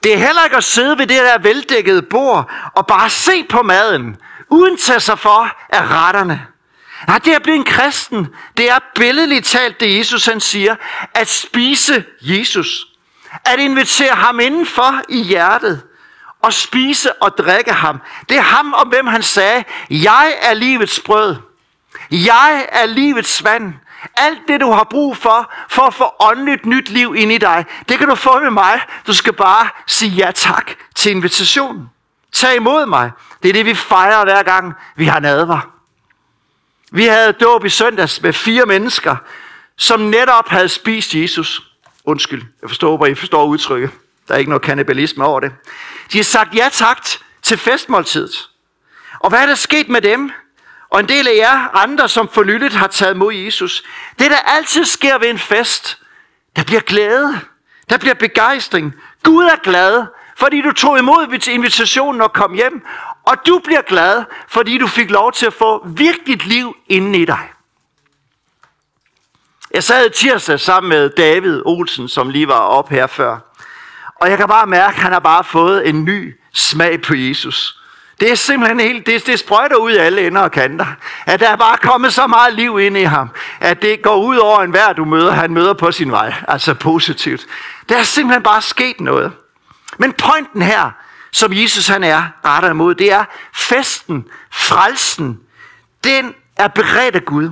Det 0.03 0.13
er 0.13 0.17
heller 0.17 0.43
ikke 0.43 0.57
at 0.57 0.63
sidde 0.63 0.97
ved 0.97 1.07
det 1.07 1.17
der 1.17 1.37
veldækkede 1.37 2.01
bord 2.01 2.51
og 2.75 2.87
bare 2.87 3.09
se 3.09 3.43
på 3.43 3.61
maden, 3.61 4.17
uden 4.49 4.77
tage 4.77 4.99
sig 4.99 5.19
for 5.19 5.57
af 5.69 5.87
retterne. 5.87 6.47
Nej, 7.07 7.17
det 7.17 7.33
at 7.33 7.43
blive 7.43 7.55
en 7.55 7.63
kristen, 7.63 8.27
det 8.57 8.69
er 8.69 8.79
billedligt 8.95 9.45
talt 9.45 9.79
det 9.79 9.97
Jesus 9.97 10.25
han 10.25 10.39
siger, 10.39 10.75
at 11.13 11.27
spise 11.27 12.05
Jesus. 12.21 12.85
At 13.45 13.59
invitere 13.59 14.15
ham 14.15 14.39
indenfor 14.39 15.01
i 15.09 15.23
hjertet 15.23 15.83
og 16.41 16.53
spise 16.53 17.13
og 17.13 17.37
drikke 17.37 17.73
ham. 17.73 18.01
Det 18.29 18.37
er 18.37 18.41
ham, 18.41 18.73
om 18.73 18.87
hvem 18.87 19.07
han 19.07 19.23
sagde, 19.23 19.63
jeg 19.89 20.33
er 20.41 20.53
livets 20.53 20.99
brød. 20.99 21.35
Jeg 22.11 22.67
er 22.71 22.85
livets 22.85 23.43
vand. 23.43 23.73
Alt 24.15 24.39
det, 24.47 24.61
du 24.61 24.71
har 24.71 24.83
brug 24.83 25.17
for, 25.17 25.53
for 25.69 25.81
at 25.81 25.93
få 25.93 26.15
åndeligt 26.19 26.65
nyt 26.65 26.89
liv 26.89 27.15
ind 27.17 27.31
i 27.31 27.37
dig, 27.37 27.65
det 27.89 27.97
kan 27.97 28.07
du 28.07 28.15
få 28.15 28.39
med 28.39 28.51
mig. 28.51 28.81
Du 29.07 29.13
skal 29.13 29.33
bare 29.33 29.69
sige 29.87 30.11
ja 30.11 30.31
tak 30.31 30.71
til 30.95 31.11
invitationen. 31.11 31.89
Tag 32.31 32.55
imod 32.55 32.85
mig. 32.85 33.11
Det 33.43 33.49
er 33.49 33.53
det, 33.53 33.65
vi 33.65 33.75
fejrer 33.75 34.23
hver 34.23 34.43
gang, 34.43 34.73
vi 34.95 35.05
har 35.05 35.19
nadver. 35.19 35.73
Vi 36.91 37.05
havde 37.05 37.31
dåb 37.33 37.65
i 37.65 37.69
søndags 37.69 38.21
med 38.21 38.33
fire 38.33 38.65
mennesker, 38.65 39.15
som 39.77 39.99
netop 39.99 40.49
havde 40.49 40.69
spist 40.69 41.15
Jesus. 41.15 41.61
Undskyld, 42.03 42.43
jeg 42.61 42.69
forstår, 42.69 42.97
hvor 42.97 43.05
I 43.05 43.15
forstår 43.15 43.45
udtrykket. 43.45 43.91
Der 44.27 44.33
er 44.33 44.37
ikke 44.37 44.49
noget 44.49 44.61
kannibalisme 44.61 45.25
over 45.25 45.39
det. 45.39 45.51
De 46.11 46.17
har 46.17 46.23
sagt 46.23 46.55
ja 46.55 46.69
tak 46.71 47.07
til 47.41 47.57
festmåltidet. 47.57 48.49
Og 49.19 49.29
hvad 49.29 49.39
er 49.39 49.45
der 49.45 49.55
sket 49.55 49.89
med 49.89 50.01
dem? 50.01 50.31
Og 50.89 50.99
en 50.99 51.07
del 51.07 51.27
af 51.27 51.35
jer 51.35 51.77
andre, 51.77 52.09
som 52.09 52.29
for 52.29 52.43
nyligt 52.43 52.73
har 52.73 52.87
taget 52.87 53.17
mod 53.17 53.33
Jesus. 53.33 53.83
Det, 54.19 54.31
der 54.31 54.37
altid 54.37 54.85
sker 54.85 55.17
ved 55.17 55.29
en 55.29 55.39
fest, 55.39 55.97
der 56.55 56.63
bliver 56.63 56.81
glæde. 56.81 57.39
Der 57.89 57.97
bliver 57.97 58.13
begejstring. 58.13 58.95
Gud 59.23 59.43
er 59.43 59.55
glad, 59.63 60.05
fordi 60.37 60.61
du 60.61 60.71
tog 60.71 60.99
imod 60.99 61.47
invitationen 61.47 62.21
og 62.21 62.33
kom 62.33 62.53
hjem. 62.53 62.85
Og 63.25 63.35
du 63.47 63.61
bliver 63.63 63.81
glad, 63.81 64.23
fordi 64.47 64.77
du 64.77 64.87
fik 64.87 65.09
lov 65.09 65.31
til 65.31 65.45
at 65.45 65.53
få 65.53 65.87
virkeligt 65.87 66.45
liv 66.45 66.75
inden 66.87 67.15
i 67.15 67.25
dig. 67.25 67.49
Jeg 69.73 69.83
sad 69.83 70.05
i 70.05 70.09
tirsdag 70.13 70.59
sammen 70.59 70.89
med 70.89 71.09
David 71.09 71.61
Olsen, 71.65 72.09
som 72.09 72.29
lige 72.29 72.47
var 72.47 72.59
op 72.59 72.89
her 72.89 73.07
før. 73.07 73.37
Og 74.15 74.29
jeg 74.29 74.37
kan 74.37 74.47
bare 74.47 74.67
mærke, 74.67 74.95
at 74.95 75.01
han 75.01 75.11
har 75.11 75.19
bare 75.19 75.43
fået 75.43 75.89
en 75.89 76.05
ny 76.05 76.39
smag 76.53 77.01
på 77.01 77.15
Jesus. 77.15 77.78
Det 78.19 78.31
er 78.31 78.35
simpelthen 78.35 78.79
helt, 78.79 79.05
det, 79.05 79.27
det 79.27 79.39
sprøjter 79.39 79.75
ud 79.75 79.91
af 79.91 80.05
alle 80.05 80.27
ender 80.27 80.41
og 80.41 80.51
kanter. 80.51 80.85
At 81.25 81.39
der 81.39 81.49
er 81.49 81.55
bare 81.55 81.77
kommet 81.77 82.13
så 82.13 82.27
meget 82.27 82.53
liv 82.53 82.79
ind 82.79 82.97
i 82.97 83.03
ham, 83.03 83.29
at 83.59 83.81
det 83.81 84.01
går 84.01 84.15
ud 84.15 84.37
over 84.37 84.59
enhver, 84.59 84.93
du 84.93 85.05
møder, 85.05 85.31
han 85.31 85.53
møder 85.53 85.73
på 85.73 85.91
sin 85.91 86.11
vej. 86.11 86.33
Altså 86.47 86.73
positivt. 86.73 87.45
Der 87.89 87.97
er 87.97 88.03
simpelthen 88.03 88.43
bare 88.43 88.61
sket 88.61 89.01
noget. 89.01 89.31
Men 89.97 90.13
pointen 90.13 90.61
her, 90.61 90.91
som 91.31 91.53
Jesus 91.53 91.87
han 91.87 92.03
er 92.03 92.23
retter 92.45 92.69
imod, 92.69 92.95
det 92.95 93.11
er 93.11 93.25
festen, 93.53 94.25
frelsen, 94.51 95.39
den 96.03 96.33
er 96.57 96.67
beredt 96.67 97.15
af 97.15 97.25
Gud. 97.25 97.49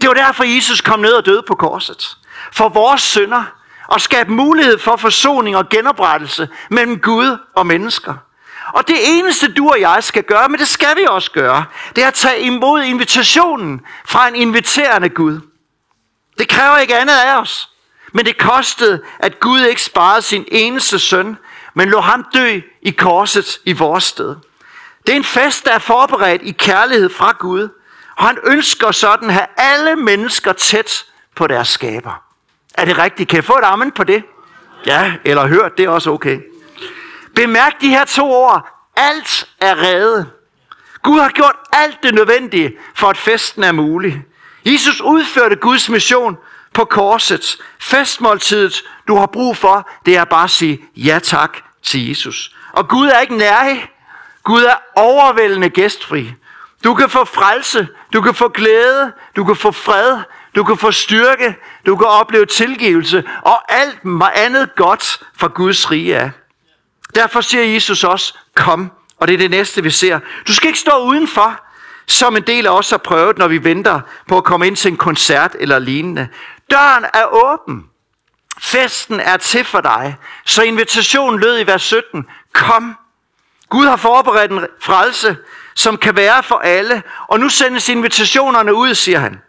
Det 0.00 0.08
var 0.08 0.14
derfor, 0.14 0.44
Jesus 0.44 0.80
kom 0.80 1.00
ned 1.00 1.12
og 1.12 1.26
døde 1.26 1.42
på 1.46 1.54
korset. 1.54 2.16
For 2.52 2.68
vores 2.68 3.02
synder, 3.02 3.44
og 3.86 4.00
skabe 4.00 4.32
mulighed 4.32 4.78
for 4.78 4.96
forsoning 4.96 5.56
og 5.56 5.68
genoprettelse 5.68 6.48
mellem 6.70 7.00
Gud 7.00 7.38
og 7.54 7.66
mennesker. 7.66 8.14
Og 8.66 8.88
det 8.88 8.96
eneste 9.18 9.52
du 9.52 9.68
og 9.68 9.80
jeg 9.80 10.04
skal 10.04 10.22
gøre, 10.22 10.48
men 10.48 10.60
det 10.60 10.68
skal 10.68 10.96
vi 10.96 11.06
også 11.08 11.30
gøre, 11.30 11.64
det 11.96 12.04
er 12.04 12.08
at 12.08 12.14
tage 12.14 12.40
imod 12.40 12.82
invitationen 12.82 13.80
fra 14.04 14.28
en 14.28 14.36
inviterende 14.36 15.08
Gud. 15.08 15.40
Det 16.38 16.48
kræver 16.48 16.78
ikke 16.78 16.96
andet 16.96 17.14
af 17.14 17.40
os. 17.40 17.70
Men 18.12 18.26
det 18.26 18.38
kostede, 18.38 19.02
at 19.18 19.40
Gud 19.40 19.60
ikke 19.60 19.82
sparede 19.82 20.22
sin 20.22 20.44
eneste 20.48 20.98
søn, 20.98 21.36
men 21.74 21.88
lå 21.88 22.00
ham 22.00 22.26
dø 22.34 22.60
i 22.82 22.90
korset 22.90 23.58
i 23.64 23.72
vores 23.72 24.04
sted. 24.04 24.36
Det 25.06 25.12
er 25.12 25.16
en 25.16 25.24
fest, 25.24 25.64
der 25.64 25.72
er 25.72 25.78
forberedt 25.78 26.42
i 26.42 26.50
kærlighed 26.50 27.10
fra 27.10 27.36
Gud, 27.38 27.68
og 28.16 28.24
han 28.24 28.38
ønsker 28.44 28.90
sådan 28.90 29.28
at 29.28 29.34
have 29.34 29.46
alle 29.56 29.96
mennesker 29.96 30.52
tæt 30.52 31.04
på 31.36 31.46
deres 31.46 31.68
skaber. 31.68 32.22
Er 32.74 32.84
det 32.84 32.98
rigtigt? 32.98 33.28
Kan 33.28 33.36
jeg 33.36 33.44
få 33.44 33.58
et 33.58 33.64
amen 33.64 33.92
på 33.92 34.04
det? 34.04 34.24
Ja, 34.86 35.12
eller 35.24 35.46
hørt, 35.46 35.78
det 35.78 35.84
er 35.84 35.88
også 35.88 36.10
okay. 36.10 36.40
Bemærk 37.34 37.80
de 37.80 37.88
her 37.88 38.04
to 38.04 38.32
ord. 38.32 38.68
Alt 38.96 39.48
er 39.60 39.82
reddet. 39.82 40.30
Gud 41.02 41.20
har 41.20 41.28
gjort 41.28 41.56
alt 41.72 42.02
det 42.02 42.14
nødvendige 42.14 42.76
for, 42.94 43.06
at 43.06 43.16
festen 43.16 43.64
er 43.64 43.72
mulig. 43.72 44.24
Jesus 44.66 45.00
udførte 45.00 45.56
Guds 45.56 45.88
mission 45.88 46.36
på 46.74 46.84
korset. 46.84 47.56
Festmåltidet, 47.78 48.84
du 49.08 49.16
har 49.16 49.26
brug 49.26 49.56
for, 49.56 49.90
det 50.06 50.16
er 50.16 50.24
bare 50.24 50.44
at 50.44 50.50
sige 50.50 50.84
ja 50.96 51.18
tak 51.22 51.58
til 51.82 52.08
Jesus. 52.08 52.56
Og 52.72 52.88
Gud 52.88 53.06
er 53.06 53.20
ikke 53.20 53.36
nær. 53.36 53.88
Gud 54.44 54.62
er 54.62 54.74
overvældende 54.96 55.70
gæstfri. 55.70 56.32
Du 56.84 56.94
kan 56.94 57.08
få 57.08 57.24
frelse, 57.24 57.88
du 58.12 58.20
kan 58.20 58.34
få 58.34 58.48
glæde, 58.48 59.12
du 59.36 59.44
kan 59.44 59.56
få 59.56 59.70
fred, 59.70 60.18
du 60.56 60.64
kan 60.64 60.76
få 60.76 60.90
styrke, 60.90 61.56
du 61.86 61.96
kan 61.96 62.06
opleve 62.06 62.46
tilgivelse 62.46 63.24
og 63.42 63.72
alt 63.72 63.98
andet 64.34 64.74
godt 64.74 65.20
fra 65.36 65.48
Guds 65.48 65.90
rige 65.90 66.16
af. 66.16 66.30
Derfor 67.14 67.40
siger 67.40 67.64
Jesus 67.64 68.04
også, 68.04 68.34
kom, 68.54 68.90
og 69.16 69.28
det 69.28 69.34
er 69.34 69.38
det 69.38 69.50
næste, 69.50 69.82
vi 69.82 69.90
ser. 69.90 70.20
Du 70.48 70.54
skal 70.54 70.66
ikke 70.66 70.78
stå 70.78 70.98
udenfor, 70.98 71.60
som 72.06 72.36
en 72.36 72.42
del 72.42 72.66
af 72.66 72.70
os 72.70 72.90
har 72.90 72.96
prøvet, 72.96 73.38
når 73.38 73.48
vi 73.48 73.64
venter 73.64 74.00
på 74.28 74.36
at 74.36 74.44
komme 74.44 74.66
ind 74.66 74.76
til 74.76 74.90
en 74.90 74.96
koncert 74.96 75.56
eller 75.58 75.78
lignende. 75.78 76.28
Døren 76.70 77.04
er 77.14 77.24
åben. 77.24 77.84
Festen 78.58 79.20
er 79.20 79.36
til 79.36 79.64
for 79.64 79.80
dig. 79.80 80.16
Så 80.44 80.62
invitationen 80.62 81.40
lød 81.40 81.58
i 81.60 81.66
vers 81.66 81.82
17. 81.82 82.26
Kom. 82.52 82.96
Gud 83.68 83.86
har 83.86 83.96
forberedt 83.96 84.52
en 84.52 84.66
frelse, 84.80 85.36
som 85.74 85.96
kan 85.96 86.16
være 86.16 86.42
for 86.42 86.58
alle, 86.58 87.02
og 87.28 87.40
nu 87.40 87.48
sendes 87.48 87.88
invitationerne 87.88 88.74
ud, 88.74 88.94
siger 88.94 89.18
han. 89.18 89.40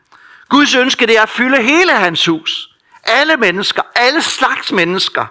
Guds 0.49 0.75
ønske 0.75 1.07
det 1.07 1.17
er 1.17 1.21
at 1.21 1.29
fylde 1.29 1.61
hele 1.61 1.91
hans 1.91 2.25
hus. 2.25 2.69
Alle 3.03 3.37
mennesker, 3.37 3.81
alle 3.95 4.21
slags 4.21 4.71
mennesker. 4.71 5.25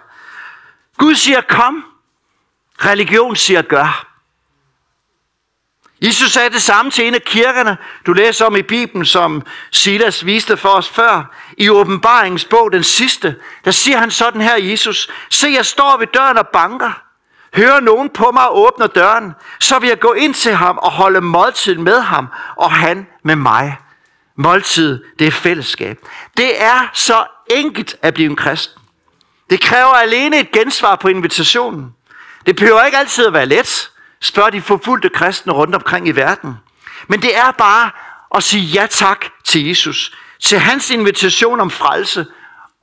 Gud 0.97 1.15
siger 1.15 1.41
kom, 1.41 1.85
religion 2.79 3.35
siger 3.35 3.61
gør. 3.61 4.15
Jesus 6.01 6.31
sagde 6.31 6.49
det 6.49 6.61
samme 6.61 6.91
til 6.91 7.07
en 7.07 7.15
af 7.15 7.21
kirkerne, 7.21 7.77
du 8.05 8.13
læser 8.13 8.45
om 8.45 8.55
i 8.55 8.61
Bibelen, 8.61 9.05
som 9.05 9.43
Silas 9.71 10.25
viste 10.25 10.57
for 10.57 10.69
os 10.69 10.89
før. 10.89 11.35
I 11.57 11.69
åbenbaringens 11.69 12.45
bog, 12.45 12.71
den 12.71 12.83
sidste, 12.83 13.35
der 13.65 13.71
siger 13.71 13.97
han 13.97 14.11
sådan 14.11 14.41
her, 14.41 14.55
Jesus, 14.55 15.09
se 15.29 15.47
jeg 15.47 15.65
står 15.65 15.97
ved 15.97 16.07
døren 16.07 16.37
og 16.37 16.47
banker. 16.47 17.01
Hører 17.55 17.79
nogen 17.79 18.09
på 18.09 18.31
mig 18.31 18.49
og 18.49 18.59
åbner 18.59 18.87
døren, 18.87 19.33
så 19.59 19.79
vil 19.79 19.89
jeg 19.89 19.99
gå 19.99 20.13
ind 20.13 20.33
til 20.33 20.55
ham 20.55 20.77
og 20.77 20.91
holde 20.91 21.21
måltid 21.21 21.75
med 21.75 21.99
ham, 21.99 22.27
og 22.55 22.71
han 22.71 23.07
med 23.23 23.35
mig. 23.35 23.77
Måltid, 24.35 25.03
det 25.19 25.27
er 25.27 25.31
fællesskab. 25.31 25.99
Det 26.37 26.63
er 26.63 26.89
så 26.93 27.25
enkelt 27.51 27.95
at 28.01 28.13
blive 28.13 28.29
en 28.29 28.35
kristen. 28.35 28.81
Det 29.49 29.61
kræver 29.61 29.93
alene 29.93 30.39
et 30.39 30.51
gensvar 30.51 30.95
på 30.95 31.07
invitationen. 31.07 31.93
Det 32.45 32.55
behøver 32.55 32.83
ikke 32.83 32.97
altid 32.97 33.27
at 33.27 33.33
være 33.33 33.45
let. 33.45 33.91
Spørg 34.21 34.53
de 34.53 34.61
forfulgte 34.61 35.09
kristne 35.09 35.53
rundt 35.53 35.75
omkring 35.75 36.07
i 36.07 36.11
verden. 36.11 36.57
Men 37.07 37.21
det 37.21 37.37
er 37.37 37.51
bare 37.51 37.91
at 38.35 38.43
sige 38.43 38.63
ja 38.63 38.87
tak 38.89 39.25
til 39.43 39.67
Jesus. 39.67 40.17
Til 40.39 40.59
hans 40.59 40.89
invitation 40.89 41.59
om 41.59 41.71
frelse 41.71 42.25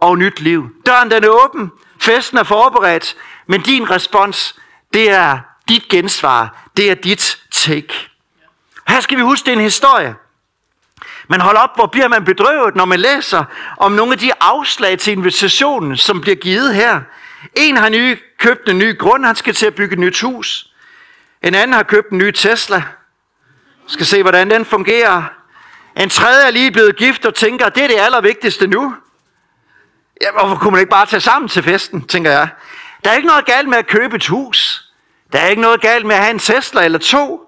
og 0.01 0.19
nyt 0.19 0.41
liv. 0.41 0.71
Døren 0.87 1.11
den 1.11 1.25
er 1.25 1.29
åben. 1.29 1.71
Festen 2.01 2.39
er 2.39 2.43
forberedt. 2.43 3.17
Men 3.47 3.61
din 3.61 3.91
respons, 3.91 4.55
det 4.95 5.11
er 5.11 5.39
dit 5.69 5.89
gensvar. 5.89 6.69
Det 6.77 6.91
er 6.91 6.95
dit 6.95 7.39
take. 7.51 8.09
Her 8.89 9.01
skal 9.01 9.19
vi 9.19 9.23
huske, 9.23 9.47
det 9.47 9.53
er 9.53 9.57
en 9.57 9.63
historie. 9.63 10.15
Men 11.29 11.41
hold 11.41 11.57
op, 11.57 11.71
hvor 11.75 11.87
bliver 11.87 12.09
man 12.09 12.25
bedrøvet, 12.25 12.77
når 12.77 12.85
man 12.85 13.01
læser 13.01 13.45
om 13.77 13.93
nogle 13.93 14.13
af 14.13 14.19
de 14.19 14.31
afslag 14.41 14.99
til 14.99 15.13
invitationen, 15.13 15.97
som 15.97 16.21
bliver 16.21 16.37
givet 16.37 16.75
her. 16.75 17.01
En 17.57 17.77
har 17.77 17.89
nye 17.89 18.19
købt 18.43 18.69
en 18.69 18.79
ny 18.79 18.99
grund, 18.99 19.25
han 19.25 19.37
skal 19.37 19.55
til 19.55 19.67
at 19.67 19.75
bygge 19.75 19.93
et 19.93 19.99
nyt 19.99 20.21
hus. 20.21 20.73
En 21.43 21.55
anden 21.55 21.73
har 21.73 21.83
købt 21.83 22.11
en 22.11 22.19
ny 22.19 22.31
Tesla. 22.31 22.83
Skal 23.87 24.07
se, 24.07 24.23
hvordan 24.23 24.51
den 24.51 24.65
fungerer. 24.65 25.23
En 25.97 26.11
tredje 26.11 26.47
er 26.47 26.51
lige 26.51 26.73
blevet 26.73 26.97
gift 26.97 27.27
og 27.27 27.35
tænker, 27.35 27.69
det 27.69 27.85
er 27.85 27.89
det 27.89 27.99
allervigtigste 27.99 28.67
nu. 28.67 28.95
Ja, 30.23 30.33
hvorfor 30.33 30.57
kunne 30.57 30.71
man 30.71 30.81
ikke 30.81 30.91
bare 30.91 31.07
tage 31.07 31.21
sammen 31.21 31.49
til 31.49 31.63
festen, 31.63 32.07
tænker 32.07 32.31
jeg. 32.31 32.49
Der 33.05 33.11
er 33.11 33.15
ikke 33.15 33.29
noget 33.29 33.47
galt 33.47 33.69
med 33.69 33.79
at 33.79 33.87
købe 33.87 34.17
et 34.17 34.27
hus. 34.27 34.89
Der 35.33 35.39
er 35.39 35.47
ikke 35.47 35.63
noget 35.63 35.81
galt 35.81 36.07
med 36.07 36.17
at 36.17 36.23
have 36.23 36.31
en 36.31 36.39
Tesla 36.39 36.85
eller 36.85 36.99
to. 36.99 37.42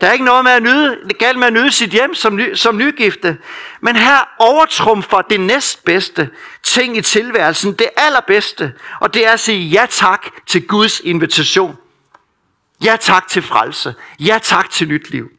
Der 0.00 0.06
er 0.06 0.12
ikke 0.12 0.24
noget 0.24 0.44
med 0.44 0.52
at 0.52 0.62
nyde, 0.62 0.98
galt 1.18 1.38
med 1.38 1.46
at 1.46 1.52
nyde 1.52 1.72
sit 1.72 1.90
hjem 1.90 2.14
som, 2.14 2.36
ny, 2.36 2.54
som 2.54 2.76
nygifte. 2.76 3.38
Men 3.80 3.96
her 3.96 4.28
overtrumfer 4.38 5.22
det 5.22 5.40
næstbedste 5.40 6.30
ting 6.62 6.96
i 6.96 7.02
tilværelsen, 7.02 7.72
det 7.72 7.88
allerbedste. 7.96 8.74
Og 9.00 9.14
det 9.14 9.26
er 9.26 9.32
at 9.32 9.40
sige 9.40 9.68
ja 9.68 9.86
tak 9.90 10.26
til 10.46 10.66
Guds 10.66 11.00
invitation. 11.00 11.76
Ja 12.84 12.96
tak 13.00 13.28
til 13.28 13.42
frelse. 13.42 13.94
Ja 14.20 14.38
tak 14.42 14.70
til 14.70 14.88
nyt 14.88 15.10
liv. 15.10 15.30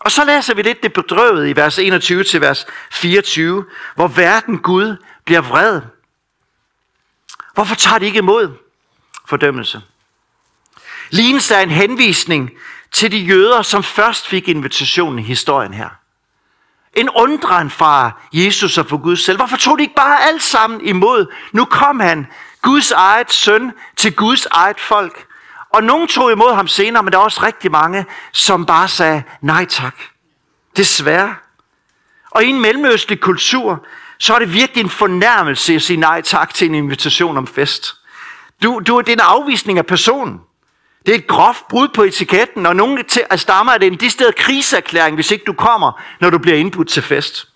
Og 0.00 0.10
så 0.10 0.24
læser 0.24 0.54
vi 0.54 0.62
lidt 0.62 0.82
det 0.82 0.92
bedrøvede 0.92 1.50
i 1.50 1.56
vers 1.56 1.78
21 1.78 2.24
til 2.24 2.40
vers 2.40 2.66
24, 2.90 3.64
hvor 3.94 4.08
verden 4.08 4.58
Gud 4.58 4.96
bliver 5.24 5.40
vred. 5.40 5.80
Hvorfor 7.54 7.74
tager 7.74 7.98
de 7.98 8.06
ikke 8.06 8.18
imod 8.18 8.52
fordømmelse? 9.26 9.80
Lignelse 11.10 11.54
er 11.54 11.60
en 11.60 11.70
henvisning 11.70 12.50
til 12.92 13.12
de 13.12 13.18
jøder, 13.18 13.62
som 13.62 13.82
først 13.82 14.28
fik 14.28 14.48
invitationen 14.48 15.18
i 15.18 15.22
historien 15.22 15.74
her. 15.74 15.88
En 16.94 17.10
undren 17.10 17.70
fra 17.70 18.10
Jesus 18.32 18.78
og 18.78 18.86
for 18.86 18.96
Gud 18.96 19.16
selv. 19.16 19.38
Hvorfor 19.38 19.56
tog 19.56 19.78
de 19.78 19.82
ikke 19.82 19.94
bare 19.94 20.22
alt 20.22 20.42
sammen 20.42 20.86
imod? 20.86 21.26
Nu 21.52 21.64
kom 21.64 22.00
han, 22.00 22.26
Guds 22.62 22.90
eget 22.90 23.32
søn, 23.32 23.72
til 23.96 24.14
Guds 24.14 24.46
eget 24.46 24.80
folk. 24.80 25.26
Og 25.74 25.84
nogen 25.84 26.08
tog 26.08 26.32
imod 26.32 26.54
ham 26.54 26.68
senere, 26.68 27.02
men 27.02 27.12
der 27.12 27.18
er 27.18 27.22
også 27.22 27.42
rigtig 27.42 27.70
mange, 27.70 28.06
som 28.32 28.66
bare 28.66 28.88
sagde 28.88 29.22
nej 29.40 29.64
tak. 29.64 29.96
Desværre. 30.76 31.34
Og 32.30 32.44
i 32.44 32.48
en 32.48 32.60
mellemøstlig 32.60 33.20
kultur, 33.20 33.86
så 34.18 34.34
er 34.34 34.38
det 34.38 34.52
virkelig 34.54 34.84
en 34.84 34.90
fornærmelse 34.90 35.74
at 35.74 35.82
sige 35.82 35.96
nej 35.96 36.20
tak 36.20 36.54
til 36.54 36.68
en 36.68 36.74
invitation 36.74 37.36
om 37.36 37.46
fest. 37.46 37.94
Du, 38.62 38.80
du, 38.86 39.00
det 39.00 39.08
er 39.08 39.12
en 39.12 39.20
afvisning 39.20 39.78
af 39.78 39.86
personen. 39.86 40.40
Det 41.06 41.14
er 41.14 41.18
et 41.18 41.26
groft 41.26 41.68
brud 41.68 41.88
på 41.88 42.02
etiketten, 42.02 42.66
og 42.66 42.76
nogen 42.76 43.04
til 43.04 43.24
at 43.30 43.40
stammer 43.40 43.72
af 43.72 43.80
det 43.80 43.86
en 43.86 43.96
disted 43.96 44.32
kriserklæring, 44.32 45.14
hvis 45.14 45.30
ikke 45.30 45.44
du 45.44 45.52
kommer, 45.52 46.02
når 46.20 46.30
du 46.30 46.38
bliver 46.38 46.56
indbudt 46.56 46.88
til 46.88 47.02
fest. 47.02 47.48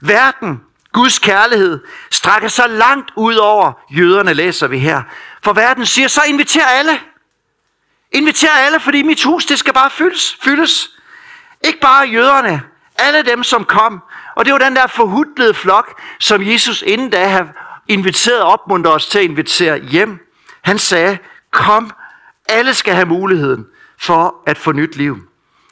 Verden, 0.00 0.60
Guds 0.92 1.18
kærlighed, 1.18 1.80
strækker 2.10 2.48
så 2.48 2.66
langt 2.66 3.10
ud 3.16 3.34
over 3.34 3.72
jøderne, 3.90 4.34
læser 4.34 4.66
vi 4.66 4.78
her. 4.78 5.02
For 5.44 5.52
verden 5.52 5.86
siger, 5.86 6.08
så 6.08 6.20
inviter 6.26 6.66
alle. 6.66 7.00
Inviter 8.12 8.50
alle, 8.50 8.80
fordi 8.80 9.02
mit 9.02 9.22
hus, 9.22 9.46
det 9.46 9.58
skal 9.58 9.74
bare 9.74 9.90
fyldes. 9.90 10.38
fyldes. 10.42 10.90
Ikke 11.64 11.80
bare 11.80 12.08
jøderne, 12.08 12.62
alle 12.98 13.22
dem, 13.22 13.42
som 13.42 13.64
kom. 13.64 14.02
Og 14.36 14.44
det 14.44 14.52
var 14.52 14.58
den 14.58 14.76
der 14.76 14.86
forhudlede 14.86 15.54
flok, 15.54 16.00
som 16.18 16.42
Jesus 16.42 16.82
inden 16.86 17.10
da 17.10 17.26
havde 17.26 17.48
inviteret 17.88 18.40
og 18.40 18.52
opmuntret 18.52 18.94
os 18.94 19.06
til 19.06 19.18
at 19.18 19.24
invitere 19.24 19.78
hjem. 19.78 20.18
Han 20.62 20.78
sagde, 20.78 21.18
kom 21.50 21.92
alle 22.48 22.74
skal 22.74 22.94
have 22.94 23.06
muligheden 23.06 23.66
for 23.98 24.42
at 24.46 24.58
få 24.58 24.72
nyt 24.72 24.96
liv. 24.96 25.18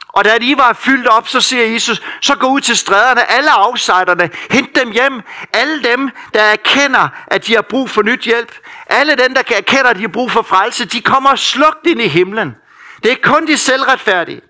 Og 0.07 0.25
da 0.25 0.37
de 0.37 0.57
var 0.57 0.73
fyldt 0.73 1.07
op, 1.07 1.27
så 1.27 1.41
siger 1.41 1.65
Jesus, 1.65 2.01
så 2.21 2.35
gå 2.35 2.47
ud 2.47 2.61
til 2.61 2.77
stræderne, 2.77 3.31
alle 3.31 3.49
outsiderne, 3.57 4.29
hent 4.51 4.75
dem 4.75 4.91
hjem. 4.91 5.21
Alle 5.53 5.83
dem, 5.83 6.09
der 6.33 6.41
erkender, 6.41 7.07
at 7.27 7.47
de 7.47 7.55
har 7.55 7.61
brug 7.61 7.89
for 7.89 8.01
nyt 8.01 8.21
hjælp. 8.21 8.55
Alle 8.87 9.15
dem, 9.15 9.33
der 9.33 9.41
erkender, 9.55 9.85
at 9.89 9.95
de 9.95 10.01
har 10.01 10.07
brug 10.07 10.31
for 10.31 10.41
frelse, 10.41 10.85
de 10.85 11.01
kommer 11.01 11.35
slugt 11.35 11.87
ind 11.87 12.01
i 12.01 12.07
himlen. 12.07 12.55
Det 13.03 13.11
er 13.11 13.15
kun 13.23 13.47
de 13.47 13.57
selvretfærdige. 13.57 14.41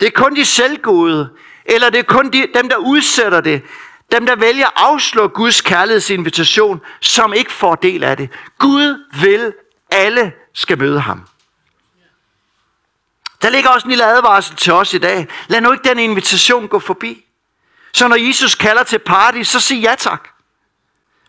Det 0.00 0.06
er 0.06 0.22
kun 0.22 0.36
de 0.36 0.44
selvgode. 0.44 1.28
Eller 1.64 1.90
det 1.90 1.98
er 1.98 2.02
kun 2.02 2.30
de, 2.30 2.46
dem, 2.54 2.68
der 2.68 2.76
udsætter 2.76 3.40
det. 3.40 3.62
Dem, 4.12 4.26
der 4.26 4.36
vælger 4.36 4.66
at 4.66 4.72
afslå 4.76 5.28
Guds 5.28 5.60
kærlighedsinvitation, 5.60 6.80
som 7.00 7.32
ikke 7.32 7.52
får 7.52 7.74
del 7.74 8.04
af 8.04 8.16
det. 8.16 8.30
Gud 8.58 9.04
vil 9.20 9.52
alle 9.90 10.32
skal 10.54 10.78
møde 10.78 11.00
ham. 11.00 11.28
Der 13.42 13.48
ligger 13.48 13.70
også 13.70 13.84
en 13.84 13.90
lille 13.90 14.04
advarsel 14.04 14.56
til 14.56 14.72
os 14.72 14.94
i 14.94 14.98
dag. 14.98 15.28
Lad 15.48 15.60
nu 15.60 15.72
ikke 15.72 15.88
den 15.88 15.98
invitation 15.98 16.68
gå 16.68 16.78
forbi. 16.78 17.24
Så 17.92 18.08
når 18.08 18.16
Jesus 18.16 18.54
kalder 18.54 18.82
til 18.82 18.98
party, 18.98 19.42
så 19.42 19.60
sig 19.60 19.76
ja 19.76 19.94
tak. 19.98 20.28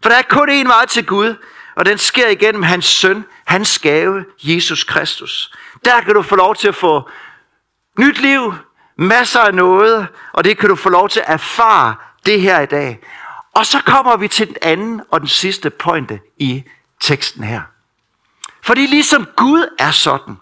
For 0.03 0.09
der 0.09 0.17
er 0.17 0.21
kun 0.21 0.49
én 0.49 0.67
vej 0.67 0.85
til 0.85 1.05
Gud, 1.05 1.35
og 1.75 1.85
den 1.85 1.97
sker 1.97 2.27
igennem 2.27 2.63
hans 2.63 2.85
søn, 2.85 3.25
hans 3.45 3.79
gave, 3.79 4.25
Jesus 4.43 4.83
Kristus. 4.83 5.53
Der 5.85 6.01
kan 6.01 6.13
du 6.13 6.21
få 6.21 6.35
lov 6.35 6.55
til 6.55 6.67
at 6.67 6.75
få 6.75 7.09
nyt 7.99 8.19
liv, 8.21 8.53
masser 8.97 9.39
af 9.39 9.53
noget, 9.53 10.07
og 10.33 10.43
det 10.43 10.57
kan 10.57 10.69
du 10.69 10.75
få 10.75 10.89
lov 10.89 11.09
til 11.09 11.19
at 11.19 11.25
erfare 11.27 11.95
det 12.25 12.41
her 12.41 12.59
i 12.59 12.65
dag. 12.65 12.99
Og 13.55 13.65
så 13.65 13.81
kommer 13.85 14.17
vi 14.17 14.27
til 14.27 14.47
den 14.47 14.57
anden 14.61 15.01
og 15.11 15.19
den 15.19 15.27
sidste 15.27 15.69
pointe 15.69 16.19
i 16.37 16.63
teksten 16.99 17.43
her. 17.43 17.61
Fordi 18.63 18.85
ligesom 18.85 19.27
Gud 19.35 19.75
er 19.79 19.91
sådan, 19.91 20.35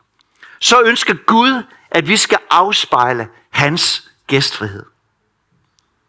så 0.60 0.82
ønsker 0.82 1.13
Gud, 1.13 1.63
at 1.91 2.08
vi 2.08 2.17
skal 2.17 2.38
afspejle 2.49 3.27
hans 3.49 4.10
gæstfrihed. 4.27 4.84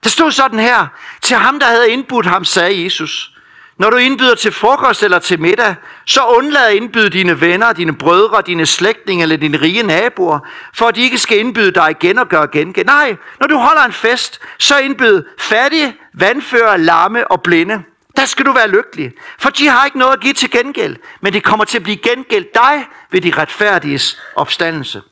Det 0.04 0.12
stod 0.12 0.30
sådan 0.30 0.58
her. 0.58 0.86
Til 1.22 1.36
ham, 1.36 1.60
der 1.60 1.66
havde 1.66 1.90
indbudt 1.90 2.26
ham, 2.26 2.44
sagde 2.44 2.84
Jesus. 2.84 3.32
Når 3.78 3.90
du 3.90 3.96
indbyder 3.96 4.34
til 4.34 4.52
frokost 4.52 5.02
eller 5.02 5.18
til 5.18 5.40
middag, 5.40 5.74
så 6.06 6.26
undlad 6.26 6.66
at 6.66 6.74
indbyde 6.74 7.10
dine 7.10 7.40
venner, 7.40 7.72
dine 7.72 7.96
brødre, 7.96 8.42
dine 8.46 8.66
slægtninge 8.66 9.22
eller 9.22 9.36
dine 9.36 9.60
rige 9.60 9.82
naboer, 9.82 10.38
for 10.74 10.86
at 10.86 10.96
de 10.96 11.00
ikke 11.02 11.18
skal 11.18 11.38
indbyde 11.38 11.70
dig 11.70 11.90
igen 11.90 12.18
og 12.18 12.28
gøre 12.28 12.48
igen. 12.54 12.74
Nej, 12.86 13.16
når 13.40 13.46
du 13.46 13.58
holder 13.58 13.82
en 13.82 13.92
fest, 13.92 14.40
så 14.58 14.78
indbyd 14.78 15.22
fattige, 15.38 15.96
vandfører, 16.14 16.76
lamme 16.76 17.30
og 17.30 17.42
blinde. 17.42 17.82
Der 18.20 18.26
skal 18.26 18.46
du 18.46 18.52
være 18.52 18.68
lykkelig, 18.68 19.12
for 19.38 19.50
de 19.50 19.68
har 19.68 19.84
ikke 19.84 19.98
noget 19.98 20.12
at 20.12 20.20
give 20.20 20.32
til 20.32 20.50
gengæld, 20.50 20.96
men 21.20 21.32
det 21.32 21.44
kommer 21.44 21.64
til 21.64 21.76
at 21.76 21.82
blive 21.82 21.96
gengældt 21.96 22.54
dig 22.54 22.86
ved 23.10 23.20
de 23.20 23.32
retfærdiges 23.36 24.20
opstandelse. 24.36 25.02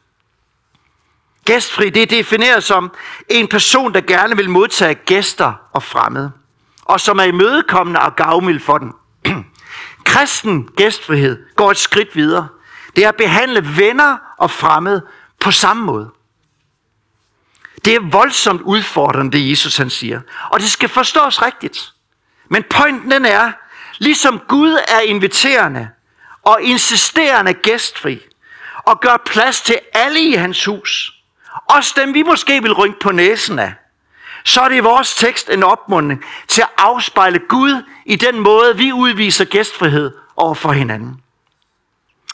Gæstfri, 1.44 1.90
det 1.90 2.02
er 2.02 2.06
defineret 2.06 2.64
som 2.64 2.92
en 3.28 3.48
person, 3.48 3.94
der 3.94 4.00
gerne 4.00 4.36
vil 4.36 4.50
modtage 4.50 4.94
gæster 4.94 5.52
og 5.72 5.82
fremmede, 5.82 6.32
og 6.84 7.00
som 7.00 7.18
er 7.18 7.22
imødekommende 7.22 8.00
og 8.00 8.16
gavmild 8.16 8.60
for 8.60 8.78
den. 8.78 8.92
Kristen 10.04 10.68
gæstfrihed 10.76 11.46
går 11.56 11.70
et 11.70 11.78
skridt 11.78 12.16
videre. 12.16 12.48
Det 12.96 13.04
er 13.04 13.08
at 13.08 13.16
behandle 13.16 13.76
venner 13.76 14.16
og 14.38 14.50
fremmede 14.50 15.06
på 15.40 15.50
samme 15.50 15.84
måde. 15.84 16.10
Det 17.84 17.94
er 17.94 18.10
voldsomt 18.10 18.60
udfordrende, 18.60 19.32
det 19.32 19.50
Jesus 19.50 19.76
han 19.76 19.90
siger. 19.90 20.20
Og 20.50 20.60
det 20.60 20.70
skal 20.70 20.88
forstås 20.88 21.42
rigtigt. 21.42 21.92
Men 22.48 22.64
pointen 22.70 23.10
den 23.10 23.24
er, 23.24 23.52
ligesom 23.98 24.40
Gud 24.48 24.78
er 24.88 25.00
inviterende 25.00 25.88
og 26.42 26.62
insisterende 26.62 27.54
gæstfri, 27.54 28.20
og 28.86 29.00
gør 29.00 29.16
plads 29.26 29.60
til 29.60 29.78
alle 29.92 30.20
i 30.20 30.32
hans 30.32 30.64
hus, 30.64 31.12
Også 31.66 31.94
dem 31.96 32.14
vi 32.14 32.22
måske 32.22 32.62
vil 32.62 32.72
rynke 32.72 32.98
på 32.98 33.12
næsen 33.12 33.58
af. 33.58 33.74
Så 34.44 34.60
er 34.60 34.68
det 34.68 34.76
i 34.76 34.80
vores 34.80 35.14
tekst 35.14 35.50
en 35.50 35.62
opmuntring 35.62 36.24
til 36.48 36.62
at 36.62 36.68
afspejle 36.78 37.38
Gud 37.48 37.82
i 38.06 38.16
den 38.16 38.40
måde, 38.40 38.76
vi 38.76 38.92
udviser 38.92 39.44
gæstfrihed 39.44 40.14
over 40.36 40.54
for 40.54 40.72
hinanden. 40.72 41.22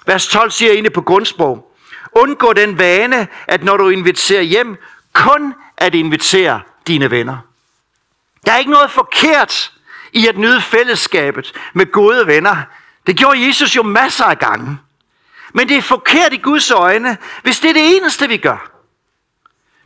Vers 0.06 0.26
12 0.26 0.50
siger 0.50 0.72
inde 0.72 0.90
på 0.90 1.00
grundsprog. 1.00 1.76
Undgå 2.12 2.52
den 2.52 2.78
vane, 2.78 3.28
at 3.48 3.64
når 3.64 3.76
du 3.76 3.88
inviterer 3.88 4.42
hjem, 4.42 4.76
kun 5.12 5.54
at 5.76 5.94
invitere 5.94 6.60
dine 6.86 7.10
venner. 7.10 7.38
Der 8.46 8.52
er 8.52 8.58
ikke 8.58 8.70
noget 8.70 8.90
forkert 8.90 9.72
i 10.14 10.26
at 10.26 10.38
nyde 10.38 10.60
fællesskabet 10.60 11.52
med 11.72 11.92
gode 11.92 12.26
venner. 12.26 12.56
Det 13.06 13.16
gjorde 13.16 13.46
Jesus 13.46 13.76
jo 13.76 13.82
masser 13.82 14.24
af 14.24 14.38
gange. 14.38 14.78
Men 15.54 15.68
det 15.68 15.76
er 15.76 15.82
forkert 15.82 16.32
i 16.32 16.36
Guds 16.36 16.70
øjne, 16.70 17.16
hvis 17.42 17.60
det 17.60 17.70
er 17.70 17.74
det 17.74 17.96
eneste, 17.96 18.28
vi 18.28 18.36
gør. 18.36 18.70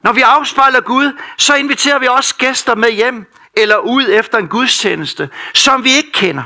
Når 0.02 0.12
vi 0.12 0.20
afspejler 0.20 0.80
Gud, 0.80 1.18
så 1.38 1.54
inviterer 1.54 1.98
vi 1.98 2.06
også 2.06 2.34
gæster 2.36 2.74
med 2.74 2.90
hjem 2.90 3.26
eller 3.54 3.76
ud 3.76 4.08
efter 4.08 4.38
en 4.38 4.48
gudstjeneste, 4.48 5.30
som 5.54 5.84
vi 5.84 5.90
ikke 5.96 6.12
kender. 6.12 6.42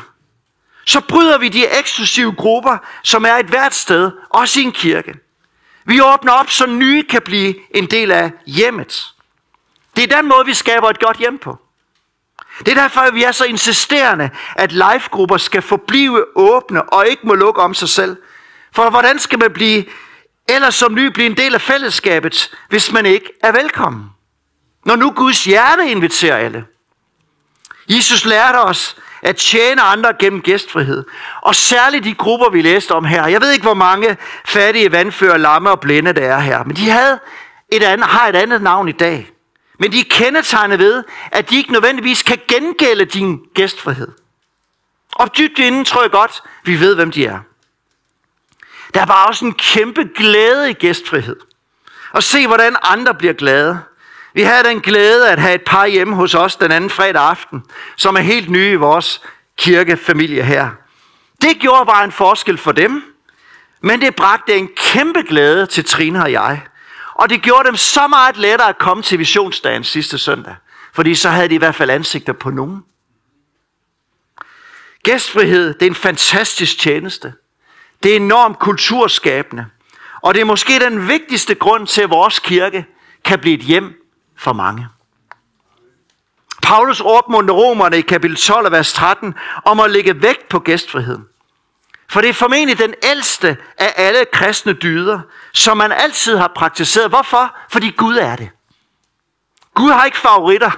Så 0.85 1.01
bryder 1.01 1.39
vi 1.39 1.49
de 1.49 1.79
eksklusive 1.79 2.33
grupper, 2.33 2.79
som 3.03 3.25
er 3.25 3.35
et 3.35 3.47
hvert 3.47 3.75
sted, 3.75 4.11
også 4.31 4.61
i 4.61 4.63
en 4.63 4.73
kirke. 4.73 5.15
Vi 5.85 6.01
åbner 6.01 6.33
op, 6.33 6.51
så 6.51 6.67
nye 6.67 7.03
kan 7.03 7.23
blive 7.23 7.55
en 7.77 7.87
del 7.87 8.11
af 8.11 8.33
hjemmet. 8.47 9.15
Det 9.97 10.13
er 10.13 10.17
den 10.17 10.29
måde, 10.29 10.47
vi 10.47 10.55
skaber 10.55 10.91
et 10.91 11.01
godt 11.01 11.17
hjem 11.17 11.39
på. 11.39 11.62
Det 12.59 12.69
er 12.69 12.75
derfor, 12.83 13.01
at 13.01 13.15
vi 13.15 13.23
er 13.23 13.33
så 13.33 13.45
insisterende, 13.45 14.31
at 14.57 14.73
livegrupper 14.73 15.37
skal 15.37 15.63
forblive 15.63 16.25
åbne 16.37 16.83
og 16.83 17.07
ikke 17.07 17.27
må 17.27 17.35
lukke 17.35 17.61
om 17.61 17.75
sig 17.75 17.89
selv. 17.89 18.17
For 18.75 18.91
hvordan 18.91 19.19
skal 19.19 19.39
man 19.39 19.53
blive, 19.53 19.85
eller 20.49 20.71
som 20.71 20.95
ny 20.95 21.07
blive 21.07 21.27
en 21.27 21.37
del 21.37 21.55
af 21.55 21.61
fællesskabet, 21.61 22.55
hvis 22.69 22.93
man 22.93 23.07
ikke 23.07 23.31
er 23.43 23.53
velkommen? 23.53 24.05
Når 24.85 24.97
nu 24.97 25.11
Guds 25.11 25.45
hjerte 25.45 25.91
inviterer 25.91 26.37
alle. 26.37 26.65
Jesus 27.89 28.25
lærte 28.25 28.57
os 28.57 28.97
at 29.23 29.37
tjene 29.37 29.83
andre 29.83 30.13
gennem 30.19 30.43
gæstfrihed. 30.43 31.05
Og 31.41 31.55
særligt 31.55 32.05
de 32.05 32.15
grupper, 32.15 32.51
vi 32.51 32.63
læste 32.63 32.93
om 32.93 33.05
her. 33.05 33.27
Jeg 33.27 33.41
ved 33.41 33.53
ikke, 33.53 33.63
hvor 33.63 33.75
mange 33.75 34.17
fattige, 34.45 34.93
vandfører, 34.93 35.37
lamme 35.37 35.71
og 35.71 35.81
blinde 35.81 36.13
der 36.13 36.35
er 36.35 36.39
her. 36.39 36.65
Men 36.65 36.77
de 36.77 36.91
havde 36.91 37.19
et 37.69 37.83
andet, 37.83 38.07
har 38.07 38.29
et 38.29 38.37
andet 38.37 38.63
navn 38.63 38.89
i 38.89 38.93
dag. 38.93 39.31
Men 39.83 39.93
de 39.93 40.01
er 40.01 40.05
kendetegnet 40.11 40.79
ved, 40.79 41.05
at 41.33 41.51
de 41.51 41.57
ikke 41.57 41.73
nødvendigvis 41.73 42.23
kan 42.23 42.39
gengælde 42.49 43.05
din 43.05 43.39
gæstfrihed. 43.55 44.09
Og 45.13 45.37
dybt 45.39 45.59
inden 45.59 45.85
tror 45.85 46.03
jeg 46.03 46.11
godt, 46.11 46.43
vi 46.65 46.81
ved, 46.81 46.95
hvem 46.95 47.11
de 47.11 47.27
er. 47.27 47.39
Der 48.95 49.01
er 49.01 49.07
bare 49.07 49.27
også 49.27 49.45
en 49.45 49.55
kæmpe 49.55 50.09
glæde 50.17 50.71
i 50.71 50.73
gæstfrihed. 50.73 51.37
Og 52.13 52.23
se, 52.23 52.47
hvordan 52.47 52.77
andre 52.83 53.15
bliver 53.15 53.33
glade. 53.33 53.81
Vi 54.35 54.43
havde 54.43 54.65
den 54.65 54.81
glæde 54.81 55.31
at 55.31 55.39
have 55.39 55.55
et 55.55 55.63
par 55.63 55.87
hjemme 55.87 56.15
hos 56.15 56.35
os 56.35 56.57
den 56.57 56.73
anden 56.73 56.91
fredag 56.91 57.23
aften, 57.23 57.63
som 57.97 58.17
er 58.17 58.21
helt 58.21 58.51
nye 58.51 58.73
i 58.73 58.77
vores 58.77 59.23
kirkefamilie 59.59 60.43
her. 60.43 60.71
Det 61.43 61.59
gjorde 61.61 61.87
bare 61.87 62.05
en 62.05 62.13
forskel 62.13 62.59
for 62.59 62.73
dem, 62.73 63.03
men 63.81 64.01
det 64.01 64.17
bragte 64.17 64.55
en 64.55 64.69
kæmpe 64.77 65.23
glæde 65.23 65.67
til 65.67 65.85
Trine 65.85 66.23
og 66.23 66.33
jeg. 66.33 66.63
Og 67.15 67.31
det 67.31 67.43
gjorde 67.43 67.69
dem 67.69 67.77
så 67.77 68.07
meget 68.07 68.37
lettere 68.37 68.69
at 68.69 68.79
komme 68.79 69.03
til 69.03 69.19
visionsdagen 69.19 69.85
sidste 69.85 70.19
søndag. 70.19 70.57
Fordi 70.93 71.15
så 71.15 71.29
havde 71.29 71.49
de 71.49 71.55
i 71.55 71.59
hvert 71.59 71.75
fald 71.75 71.91
ansigter 71.91 72.33
på 72.33 72.51
nogen. 72.51 72.85
Gæstfrihed, 75.03 75.75
det 75.75 75.83
er 75.83 75.91
en 75.91 75.95
fantastisk 75.95 76.79
tjeneste. 76.79 77.33
Det 78.03 78.13
er 78.13 78.17
enormt 78.17 78.59
kulturskabende. 78.59 79.67
Og 80.23 80.35
det 80.35 80.41
er 80.41 80.45
måske 80.45 80.81
den 80.81 81.09
vigtigste 81.09 81.55
grund 81.55 81.87
til, 81.87 82.03
at 82.03 82.11
vores 82.11 82.39
kirke 82.39 82.87
kan 83.25 83.39
blive 83.39 83.55
et 83.55 83.65
hjem 83.65 83.95
for 84.37 84.53
mange. 84.53 84.89
Paulus 86.63 87.01
opmuntrer 87.01 87.55
romerne 87.55 87.99
i 87.99 88.01
kapitel 88.01 88.37
12, 88.37 88.73
vers 88.73 88.93
13 88.93 89.35
om 89.65 89.81
at 89.81 89.91
lægge 89.91 90.23
vægt 90.23 90.49
på 90.49 90.59
gæstfriheden. 90.59 91.25
For 92.13 92.21
det 92.21 92.31
er 92.31 92.35
formentlig 92.35 92.79
den 92.79 92.95
ældste 93.03 93.57
af 93.79 93.93
alle 93.97 94.25
kristne 94.33 94.73
dyder, 94.73 95.21
som 95.53 95.77
man 95.77 95.93
altid 95.93 96.37
har 96.37 96.53
praktiseret. 96.57 97.09
Hvorfor? 97.09 97.57
Fordi 97.69 97.91
Gud 97.91 98.17
er 98.17 98.37
det. 98.37 98.51
Gud 99.75 99.91
har 99.91 100.05
ikke 100.05 100.19
favoritter. 100.19 100.71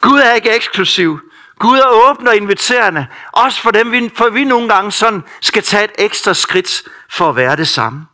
Gud 0.00 0.18
er 0.18 0.32
ikke 0.32 0.50
eksklusiv. 0.50 1.20
Gud 1.58 1.78
er 1.78 1.88
åben 1.88 2.28
og 2.28 2.36
inviterende. 2.36 3.06
Også 3.32 3.60
for 3.60 3.70
dem, 3.70 4.10
for 4.16 4.30
vi 4.30 4.44
nogle 4.44 4.68
gange 4.68 4.92
sådan 4.92 5.22
skal 5.40 5.62
tage 5.62 5.84
et 5.84 5.92
ekstra 5.98 6.34
skridt 6.34 6.82
for 7.08 7.28
at 7.28 7.36
være 7.36 7.56
det 7.56 7.68
samme. 7.68 8.06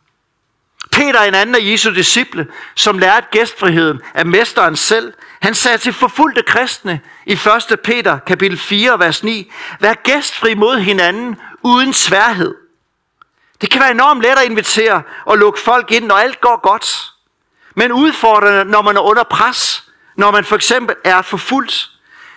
Peter, 0.91 1.21
en 1.21 1.35
anden 1.35 1.55
af 1.55 1.59
Jesu 1.61 1.93
disciple, 1.93 2.47
som 2.75 2.99
lærte 2.99 3.27
gæstfriheden 3.31 4.01
af 4.13 4.25
mesteren 4.25 4.75
selv, 4.75 5.13
han 5.41 5.55
sagde 5.55 5.77
til 5.77 5.93
forfulgte 5.93 6.41
kristne 6.41 6.99
i 7.25 7.33
1. 7.71 7.79
Peter 7.83 8.19
kapitel 8.19 8.57
4, 8.57 8.99
vers 8.99 9.23
9, 9.23 9.51
Vær 9.79 9.93
gæstfri 9.93 10.53
mod 10.53 10.79
hinanden 10.79 11.35
uden 11.63 11.93
sværhed. 11.93 12.55
Det 13.61 13.69
kan 13.71 13.81
være 13.81 13.91
enormt 13.91 14.21
let 14.21 14.39
at 14.39 14.45
invitere 14.45 15.01
og 15.25 15.37
lukke 15.37 15.59
folk 15.59 15.91
ind, 15.91 16.05
når 16.05 16.15
alt 16.15 16.41
går 16.41 16.59
godt. 16.61 17.11
Men 17.75 17.91
udfordrende, 17.91 18.65
når 18.65 18.81
man 18.81 18.97
er 18.97 19.01
under 19.01 19.23
pres, 19.23 19.83
når 20.15 20.31
man 20.31 20.45
for 20.45 20.55
eksempel 20.55 20.95
er 21.03 21.21
forfulgt, 21.21 21.89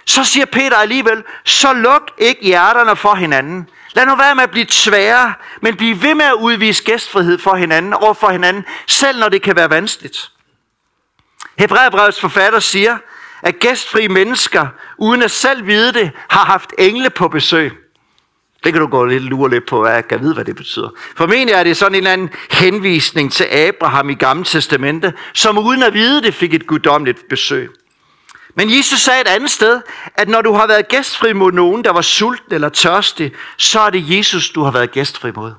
så 0.04 0.24
siger 0.24 0.46
Peter 0.46 0.76
alligevel, 0.76 1.24
så 1.44 1.72
luk 1.72 2.10
ikke 2.18 2.42
hjerterne 2.42 2.96
for 2.96 3.14
hinanden. 3.14 3.68
Lad 3.92 4.06
nu 4.06 4.16
være 4.16 4.34
med 4.34 4.42
at 4.42 4.50
blive 4.50 4.66
svære, 4.68 5.34
men 5.60 5.76
bliv 5.76 6.02
ved 6.02 6.14
med 6.14 6.24
at 6.24 6.32
udvise 6.32 6.84
gæstfrihed 6.84 7.38
for 7.38 7.54
hinanden, 7.54 7.94
over 7.94 8.14
for 8.14 8.28
hinanden, 8.28 8.64
selv 8.86 9.18
når 9.18 9.28
det 9.28 9.42
kan 9.42 9.56
være 9.56 9.70
vanskeligt. 9.70 10.30
Hebræerbrevets 11.58 12.20
forfatter 12.20 12.60
siger, 12.60 12.98
at 13.42 13.58
gæstfri 13.58 14.08
mennesker, 14.08 14.66
uden 14.98 15.22
at 15.22 15.30
selv 15.30 15.66
vide 15.66 15.92
det, 15.92 16.10
har 16.28 16.44
haft 16.44 16.72
engle 16.78 17.10
på 17.10 17.28
besøg. 17.28 17.85
Det 18.64 18.72
kan 18.72 18.82
du 18.82 18.86
gå 18.86 19.04
lidt 19.04 19.22
lure 19.22 19.50
lidt 19.50 19.66
på, 19.66 19.80
hvad 19.80 19.92
jeg 19.92 20.08
kan 20.08 20.20
vide, 20.20 20.34
hvad 20.34 20.44
det 20.44 20.56
betyder. 20.56 20.88
Formentlig 21.16 21.54
er 21.54 21.62
det 21.62 21.76
sådan 21.76 21.94
en 21.94 21.96
eller 21.96 22.12
anden 22.12 22.30
henvisning 22.50 23.32
til 23.32 23.44
Abraham 23.44 24.10
i 24.10 24.14
Gamle 24.14 24.44
Testamente, 24.44 25.12
som 25.32 25.58
uden 25.58 25.82
at 25.82 25.94
vide 25.94 26.22
det 26.22 26.34
fik 26.34 26.54
et 26.54 26.66
guddommeligt 26.66 27.28
besøg. 27.28 27.70
Men 28.54 28.76
Jesus 28.76 29.00
sagde 29.00 29.20
et 29.20 29.28
andet 29.28 29.50
sted, 29.50 29.80
at 30.14 30.28
når 30.28 30.42
du 30.42 30.52
har 30.52 30.66
været 30.66 30.88
gæstfri 30.88 31.32
mod 31.32 31.52
nogen, 31.52 31.84
der 31.84 31.92
var 31.92 32.02
sulten 32.02 32.54
eller 32.54 32.68
tørstig, 32.68 33.32
så 33.56 33.80
er 33.80 33.90
det 33.90 34.16
Jesus, 34.16 34.50
du 34.50 34.62
har 34.62 34.70
været 34.70 34.90
gæstfri 34.90 35.30
mod. 35.30 35.52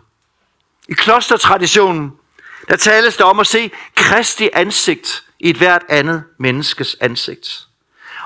I 0.89 0.93
klostertraditionen, 0.93 2.11
der 2.69 2.75
tales 2.75 3.17
der 3.17 3.23
om 3.23 3.39
at 3.39 3.47
se 3.47 3.71
Kristi 3.95 4.49
ansigt 4.53 5.23
i 5.39 5.49
et 5.49 5.57
hvert 5.57 5.81
andet 5.89 6.23
menneskes 6.39 6.95
ansigt. 7.01 7.67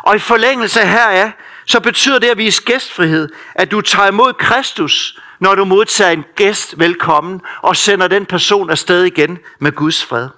Og 0.03 0.15
i 0.15 0.19
forlængelse 0.19 0.79
heraf, 0.79 1.31
så 1.71 1.79
betyder 1.79 2.19
det 2.19 2.27
at 2.27 2.38
vise 2.38 2.63
gæstfrihed, 2.63 3.29
at 3.55 3.71
du 3.71 3.81
tager 3.81 4.07
imod 4.07 4.34
Kristus, 4.34 5.19
når 5.39 5.55
du 5.55 5.65
modtager 5.65 6.12
en 6.12 6.23
gæst 6.36 6.79
velkommen, 6.79 7.41
og 7.62 7.75
sender 7.75 8.07
den 8.07 8.25
person 8.25 8.69
afsted 8.69 9.03
igen 9.03 9.39
med 9.60 9.71
Guds 9.71 10.05
fred. 10.05 10.29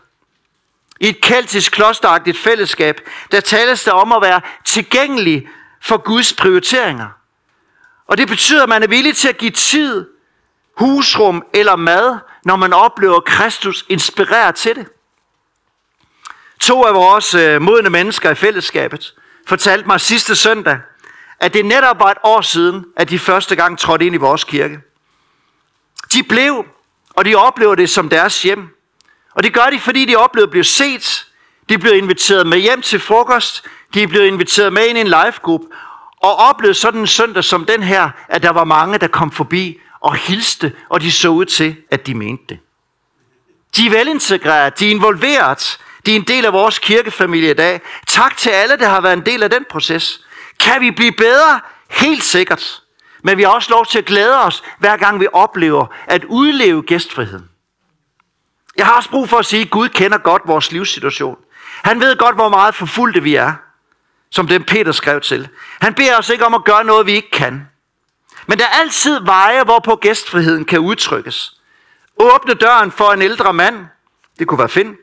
I 1.00 1.10
et 1.10 1.22
keltisk 1.22 1.72
klosteragtigt 1.72 2.38
fællesskab, 2.38 3.02
der 3.32 3.40
tales 3.40 3.84
der 3.84 3.92
om 3.92 4.12
at 4.12 4.22
være 4.22 4.42
tilgængelig 4.66 5.48
for 5.82 5.98
Guds 5.98 6.34
prioriteringer. 6.34 7.08
Og 8.08 8.18
det 8.18 8.28
betyder, 8.28 8.64
at 8.64 8.70
man 8.70 8.84
er 8.84 8.88
villig 8.88 9.18
til 9.18 9.28
at 9.28 9.38
give 9.38 9.52
tid, 9.52 10.08
husrum 10.78 11.44
eller 11.54 11.76
mad, 11.76 12.18
når 12.46 12.56
man 12.56 12.74
oplever 12.74 13.20
Kristus 13.20 13.86
inspirerer 13.90 14.52
til 14.52 14.76
det. 14.76 14.88
To 16.60 16.84
af 16.84 16.94
vores 16.94 17.36
øh, 17.36 17.62
modne 17.62 17.90
mennesker 17.90 18.32
i 18.32 18.36
fællesskabet 18.36 19.14
fortalte 19.48 19.88
mig 19.88 20.02
sidste 20.02 20.36
søndag, 20.36 20.80
at 21.40 21.54
det 21.54 21.66
netop 21.66 22.00
var 22.00 22.12
et 22.12 22.18
år 22.24 22.42
siden, 22.42 22.86
at 22.98 23.10
de 23.10 23.20
første 23.20 23.56
gang 23.56 23.80
trådte 23.80 24.06
ind 24.06 24.16
i 24.16 24.18
vores 24.18 24.44
kirke. 24.44 24.80
De 26.14 26.24
blev, 26.24 26.66
og 27.10 27.26
de 27.26 27.36
oplever 27.36 27.76
det 27.76 27.90
som 27.90 28.10
deres 28.10 28.44
hjem. 28.44 28.68
Og 29.36 29.44
det 29.44 29.54
gør 29.54 29.70
de, 29.72 29.80
fordi 29.80 30.06
de 30.06 30.16
oplevede 30.16 30.48
at 30.48 30.52
blive 30.52 30.64
set. 30.64 31.26
De 31.70 31.78
blev 31.78 31.94
inviteret 31.94 32.48
med 32.48 32.58
hjem 32.58 32.82
til 32.82 33.00
frokost. 33.00 33.66
De 33.94 34.08
blev 34.08 34.26
inviteret 34.26 34.74
med 34.74 34.88
ind 34.88 34.98
i 34.98 35.02
en 35.02 35.08
livegruppe. 35.08 35.68
Og 36.18 36.36
oplevede 36.36 36.78
sådan 36.78 37.00
en 37.00 37.08
søndag 37.08 37.44
som 37.44 37.66
den 37.66 37.84
her, 37.84 38.10
at 38.28 38.44
der 38.44 38.50
var 38.50 38.64
mange, 38.64 38.98
der 38.98 39.08
kom 39.08 39.32
forbi 39.32 39.80
og 40.00 40.16
hilste, 40.16 40.74
og 40.90 41.02
de 41.02 41.12
så 41.12 41.30
ud 41.30 41.46
til, 41.46 41.76
at 41.92 42.08
de 42.08 42.14
mente 42.14 42.44
det. 42.50 42.60
De 43.76 43.86
er 43.86 43.90
velintegreret, 43.90 44.80
de 44.80 44.88
er 44.88 44.92
involveret, 44.92 45.80
de 46.06 46.12
er 46.12 46.16
en 46.16 46.24
del 46.24 46.46
af 46.46 46.54
vores 46.54 46.80
kirkefamilie 46.80 47.52
i 47.52 47.54
dag. 47.54 47.82
Tak 48.08 48.38
til 48.38 48.50
alle, 48.50 48.78
der 48.78 48.90
har 48.90 49.02
været 49.02 49.14
en 49.14 49.26
del 49.26 49.44
af 49.44 49.50
den 49.50 49.66
proces. 49.70 50.26
Kan 50.64 50.82
vi 50.82 50.92
blive 50.92 51.12
bedre? 51.12 51.62
Helt 51.90 52.24
sikkert. 52.24 52.82
Men 53.24 53.38
vi 53.38 53.44
har 53.44 53.50
også 53.50 53.72
lov 53.72 53.86
til 53.86 53.98
at 53.98 54.06
glæde 54.06 54.44
os, 54.44 54.64
hver 54.80 54.98
gang 54.98 55.20
vi 55.20 55.28
oplever 55.34 55.86
at 56.08 56.24
udleve 56.24 56.82
gæstfriheden. 56.82 57.50
Jeg 58.78 58.86
har 58.86 58.94
også 58.94 59.10
brug 59.10 59.30
for 59.30 59.38
at 59.38 59.46
sige, 59.46 59.62
at 59.62 59.70
Gud 59.70 59.90
kender 59.90 60.18
godt 60.18 60.42
vores 60.46 60.72
livssituation. 60.72 61.38
Han 61.84 62.00
ved 62.00 62.18
godt, 62.18 62.36
hvor 62.36 62.50
meget 62.50 62.76
forfulgte 62.76 63.24
vi 63.24 63.36
er, 63.36 63.54
som 64.30 64.48
den 64.48 64.64
Peter 64.64 64.92
skrev 64.92 65.22
til. 65.22 65.48
Han 65.82 65.94
beder 65.94 66.18
os 66.18 66.30
ikke 66.30 66.46
om 66.46 66.54
at 66.54 66.64
gøre 66.64 66.84
noget, 66.84 67.06
vi 67.06 67.12
ikke 67.12 67.32
kan. 67.32 67.68
Men 68.48 68.60
der 68.60 68.66
er 68.66 68.80
altid 68.80 69.20
veje, 69.20 69.64
hvorpå 69.64 69.96
gæstfriheden 69.96 70.66
kan 70.66 70.80
udtrykkes. 70.80 71.54
Åbne 72.18 72.54
døren 72.54 72.92
for 72.92 73.12
en 73.12 73.22
ældre 73.22 73.54
mand, 73.54 73.86
det 74.40 74.48
kunne 74.48 74.60
være 74.60 74.70
Finn. 74.70 74.96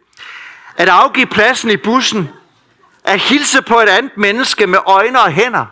at 0.76 0.88
afgive 0.88 1.26
pladsen 1.26 1.70
i 1.70 1.76
bussen, 1.76 2.28
at 3.04 3.20
hilse 3.20 3.62
på 3.62 3.80
et 3.80 3.88
andet 3.88 4.16
menneske 4.16 4.66
med 4.66 4.78
øjne 4.86 5.20
og 5.20 5.32
hænder, 5.32 5.66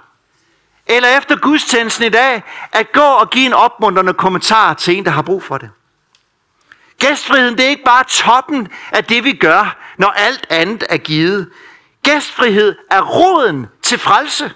eller 0.87 1.19
efter 1.19 1.37
gudstjenesten 1.37 2.05
i 2.05 2.09
dag, 2.09 2.43
at 2.73 2.93
gå 2.93 3.01
og 3.01 3.31
give 3.31 3.47
en 3.47 3.53
opmuntrende 3.53 4.15
kommentar 4.15 4.75
til 4.75 4.97
en, 4.97 5.05
der 5.05 5.11
har 5.11 5.23
brug 5.23 5.43
for 5.43 5.59
det. 5.59 5.71
Gæstfriheden, 6.99 7.59
det 7.59 7.65
er 7.65 7.69
ikke 7.69 7.85
bare 7.85 8.05
toppen 8.05 8.69
af 8.93 9.05
det, 9.05 9.25
vi 9.25 9.33
gør, 9.33 9.77
når 9.99 10.09
alt 10.09 10.47
andet 10.51 10.85
er 10.89 10.97
givet. 10.97 11.51
Gæstfrihed 12.03 12.77
er 12.91 13.01
roden 13.01 13.67
til 13.83 13.99
frelse. 13.99 14.53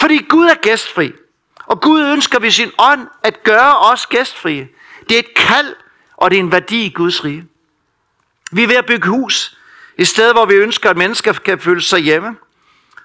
Fordi 0.00 0.26
Gud 0.28 0.46
er 0.46 0.54
gæstfri. 0.54 1.12
Og 1.66 1.80
Gud 1.80 2.02
ønsker 2.02 2.38
ved 2.38 2.50
sin 2.50 2.70
ånd 2.78 3.08
at 3.22 3.42
gøre 3.42 3.78
os 3.78 4.06
gæstfrie. 4.06 4.68
Det 5.08 5.14
er 5.14 5.18
et 5.18 5.34
kald, 5.36 5.76
og 6.16 6.30
det 6.30 6.36
er 6.36 6.40
en 6.40 6.52
værdi 6.52 6.84
i 6.84 6.90
Guds 6.90 7.24
rige. 7.24 7.44
Vi 8.52 8.62
er 8.62 8.66
ved 8.66 8.76
at 8.76 8.86
bygge 8.86 9.08
hus. 9.08 9.58
Et 10.00 10.08
sted, 10.08 10.32
hvor 10.32 10.46
vi 10.46 10.54
ønsker, 10.54 10.90
at 10.90 10.96
mennesker 10.96 11.32
kan 11.32 11.58
føle 11.58 11.82
sig 11.82 12.00
hjemme. 12.00 12.36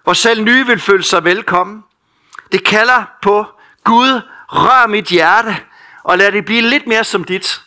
Hvor 0.04 0.14
selv 0.14 0.44
nye 0.44 0.66
vil 0.68 0.80
føle 0.80 1.04
sig 1.04 1.24
velkommen. 1.24 1.84
Det 2.52 2.64
kalder 2.64 3.04
på 3.22 3.46
Gud, 3.84 4.22
rør 4.48 4.88
mit 4.88 5.06
hjerte, 5.06 5.58
og 6.04 6.18
lad 6.18 6.32
det 6.32 6.46
blive 6.46 6.62
lidt 6.62 6.88
mere 6.88 7.04
som 7.04 7.24
dit. 7.24 7.62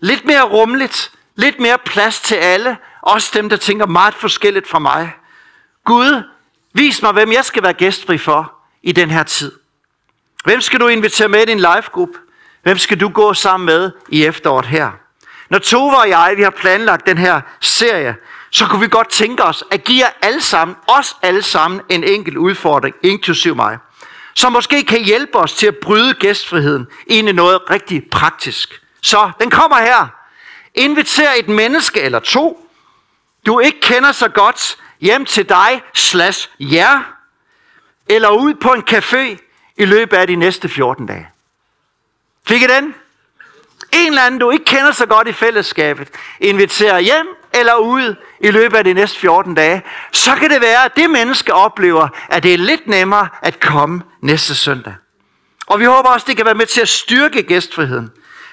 Lidt 0.00 0.24
mere 0.24 0.42
rummeligt. 0.42 1.12
Lidt 1.34 1.60
mere 1.60 1.78
plads 1.78 2.20
til 2.20 2.34
alle. 2.34 2.76
Også 3.00 3.30
dem, 3.34 3.48
der 3.48 3.56
tænker 3.56 3.86
meget 3.86 4.14
forskelligt 4.14 4.68
fra 4.68 4.78
mig. 4.78 5.12
Gud, 5.84 6.22
vis 6.72 7.02
mig, 7.02 7.12
hvem 7.12 7.32
jeg 7.32 7.44
skal 7.44 7.62
være 7.62 7.72
gæstfri 7.72 8.18
for 8.18 8.52
i 8.82 8.92
den 8.92 9.10
her 9.10 9.22
tid. 9.22 9.52
Hvem 10.44 10.60
skal 10.60 10.80
du 10.80 10.88
invitere 10.88 11.28
med 11.28 11.42
i 11.42 11.44
din 11.44 11.60
livegruppe? 11.60 12.18
Hvem 12.62 12.78
skal 12.78 13.00
du 13.00 13.08
gå 13.08 13.34
sammen 13.34 13.66
med 13.66 13.90
i 14.08 14.24
efteråret 14.24 14.66
her? 14.66 14.90
Når 15.48 15.58
Tove 15.58 15.98
og 15.98 16.08
jeg, 16.08 16.34
vi 16.36 16.42
har 16.42 16.50
planlagt 16.50 17.06
den 17.06 17.18
her 17.18 17.40
serie, 17.60 18.16
så 18.54 18.66
kunne 18.66 18.80
vi 18.80 18.88
godt 18.88 19.08
tænke 19.08 19.42
os 19.42 19.64
at 19.70 19.84
give 19.84 20.04
jer 20.04 20.10
alle 20.22 20.42
sammen, 20.42 20.76
os 20.86 21.16
alle 21.22 21.42
sammen, 21.42 21.80
en 21.88 22.04
enkelt 22.04 22.36
udfordring, 22.36 22.94
inklusiv 23.02 23.56
mig, 23.56 23.78
som 24.34 24.52
måske 24.52 24.84
kan 24.84 25.04
hjælpe 25.04 25.38
os 25.38 25.54
til 25.54 25.66
at 25.66 25.76
bryde 25.76 26.14
gæstfriheden 26.14 26.86
ind 27.06 27.28
i 27.28 27.32
noget 27.32 27.70
rigtig 27.70 28.10
praktisk. 28.10 28.82
Så 29.00 29.30
den 29.40 29.50
kommer 29.50 29.76
her. 29.76 30.08
Inviter 30.74 31.30
et 31.36 31.48
menneske 31.48 32.00
eller 32.00 32.18
to, 32.18 32.70
du 33.46 33.60
ikke 33.60 33.80
kender 33.80 34.12
så 34.12 34.28
godt, 34.28 34.76
hjem 35.00 35.24
til 35.24 35.48
dig 35.48 35.82
slash 35.94 36.50
jer, 36.60 37.02
eller 38.08 38.28
ud 38.28 38.54
på 38.54 38.72
en 38.72 38.82
café 38.90 39.36
i 39.76 39.84
løbet 39.84 40.16
af 40.16 40.26
de 40.26 40.36
næste 40.36 40.68
14 40.68 41.06
dage. 41.06 41.28
Fik 42.46 42.62
I 42.62 42.66
den? 42.66 42.94
En 43.92 44.08
eller 44.08 44.22
anden, 44.22 44.40
du 44.40 44.50
ikke 44.50 44.64
kender 44.64 44.92
så 44.92 45.06
godt 45.06 45.28
i 45.28 45.32
fællesskabet, 45.32 46.08
inviterer 46.40 46.98
hjem 46.98 47.26
eller 47.54 47.74
ud 47.74 48.14
i 48.40 48.50
løbet 48.50 48.76
af 48.76 48.84
de 48.84 48.94
næste 48.94 49.18
14 49.18 49.54
dage, 49.54 49.82
så 50.12 50.34
kan 50.34 50.50
det 50.50 50.60
være, 50.60 50.84
at 50.84 50.96
det 50.96 51.10
menneske 51.10 51.54
oplever, 51.54 52.08
at 52.28 52.42
det 52.42 52.54
er 52.54 52.58
lidt 52.58 52.86
nemmere 52.86 53.28
at 53.42 53.60
komme 53.60 54.02
næste 54.20 54.54
søndag. 54.54 54.94
Og 55.66 55.80
vi 55.80 55.84
håber 55.84 56.08
også, 56.08 56.26
det 56.28 56.36
kan 56.36 56.46
være 56.46 56.54
med 56.54 56.66
til 56.66 56.80
at 56.80 56.88
styrke 56.88 57.42
gæstfriheden. 57.42 58.10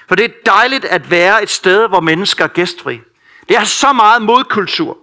For 0.08 0.14
det 0.14 0.24
er 0.24 0.30
dejligt 0.46 0.84
at 0.84 1.10
være 1.10 1.42
et 1.42 1.50
sted, 1.50 1.88
hvor 1.88 2.00
mennesker 2.00 2.44
er 2.44 2.48
gæstfri. 2.48 3.00
Det 3.48 3.56
er 3.56 3.64
så 3.64 3.92
meget 3.92 4.22
modkultur. 4.22 4.98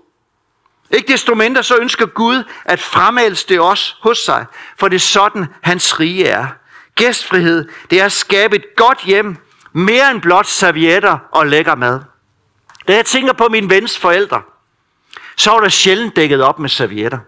Ikke 0.91 1.11
desto 1.11 1.35
mindre 1.35 1.63
så 1.63 1.77
ønsker 1.77 2.05
Gud 2.05 2.43
at 2.65 2.79
fremælse 2.79 3.47
det 3.47 3.59
også 3.59 3.95
hos 4.01 4.17
sig, 4.17 4.45
for 4.77 4.87
det 4.87 4.95
er 4.95 4.99
sådan, 4.99 5.45
hans 5.61 5.99
rige 5.99 6.27
er. 6.27 6.47
Gæstfrihed, 6.95 7.69
det 7.89 8.01
er 8.01 8.05
at 8.05 8.11
skabe 8.11 8.55
et 8.55 8.65
godt 8.75 9.03
hjem, 9.05 9.37
mere 9.73 10.11
end 10.11 10.21
blot 10.21 10.45
servietter 10.45 11.17
og 11.31 11.47
lækker 11.47 11.75
mad. 11.75 11.99
Da 12.87 12.95
jeg 12.95 13.05
tænker 13.05 13.33
på 13.33 13.47
min 13.49 13.69
vens 13.69 13.97
forældre, 13.97 14.41
så 15.37 15.51
var 15.51 15.59
der 15.59 15.69
sjældent 15.69 16.15
dækket 16.15 16.41
op 16.41 16.59
med 16.59 16.69
servietter. 16.69 17.19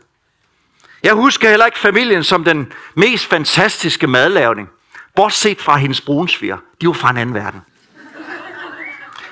Jeg 1.04 1.14
husker 1.14 1.50
heller 1.50 1.66
ikke 1.66 1.80
familien 1.80 2.24
som 2.24 2.44
den 2.44 2.74
mest 2.96 3.26
fantastiske 3.26 4.08
madlavning. 4.08 4.70
Bortset 5.16 5.62
fra 5.62 5.78
hendes 5.78 6.02
brunsviger. 6.02 6.58
De 6.82 6.88
var 6.88 6.94
fra 6.94 7.10
en 7.10 7.18
anden 7.18 7.36
verden. 7.36 7.62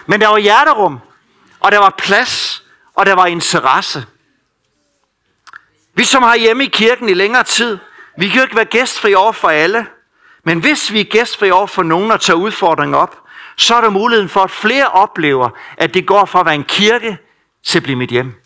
Men 0.08 0.22
der 0.22 0.28
var 0.28 0.38
hjerterum, 0.38 1.00
og 1.60 1.72
der 1.72 1.78
var 1.78 1.96
plads, 1.98 2.64
og 2.96 3.06
der 3.06 3.16
var 3.16 3.26
interesse. 3.26 4.06
Vi 5.94 6.04
som 6.04 6.24
har 6.24 6.36
hjemme 6.36 6.64
i 6.64 6.68
kirken 6.68 7.10
i 7.10 7.14
længere 7.14 7.44
tid, 7.44 7.78
vi 8.18 8.28
kan 8.28 8.38
jo 8.38 8.44
ikke 8.44 8.56
være 8.56 8.66
gæstfri 8.66 9.14
over 9.14 9.32
for 9.32 9.50
alle. 9.50 9.88
Men 10.44 10.60
hvis 10.60 10.94
vi 10.94 11.00
er 11.00 11.04
gæstfri 11.04 11.52
over 11.52 11.68
for 11.68 11.84
nogen 11.84 12.12
og 12.12 12.22
tager 12.22 12.38
udfordringen 12.38 12.96
op, 12.96 13.18
så 13.60 13.76
er 13.76 13.82
der 13.82 13.90
muligheden 13.90 14.30
for, 14.30 14.40
at 14.40 14.52
flere 14.52 14.88
oplever, 14.88 15.50
at 15.78 15.94
det 15.94 16.06
går 16.06 16.26
fra 16.26 16.40
at 16.40 16.46
være 16.46 16.56
en 16.56 16.64
kirke 16.64 17.18
til 17.64 17.80
at 17.80 17.84
blive 17.84 17.96
mit 17.96 18.10
hjem. 18.10 18.42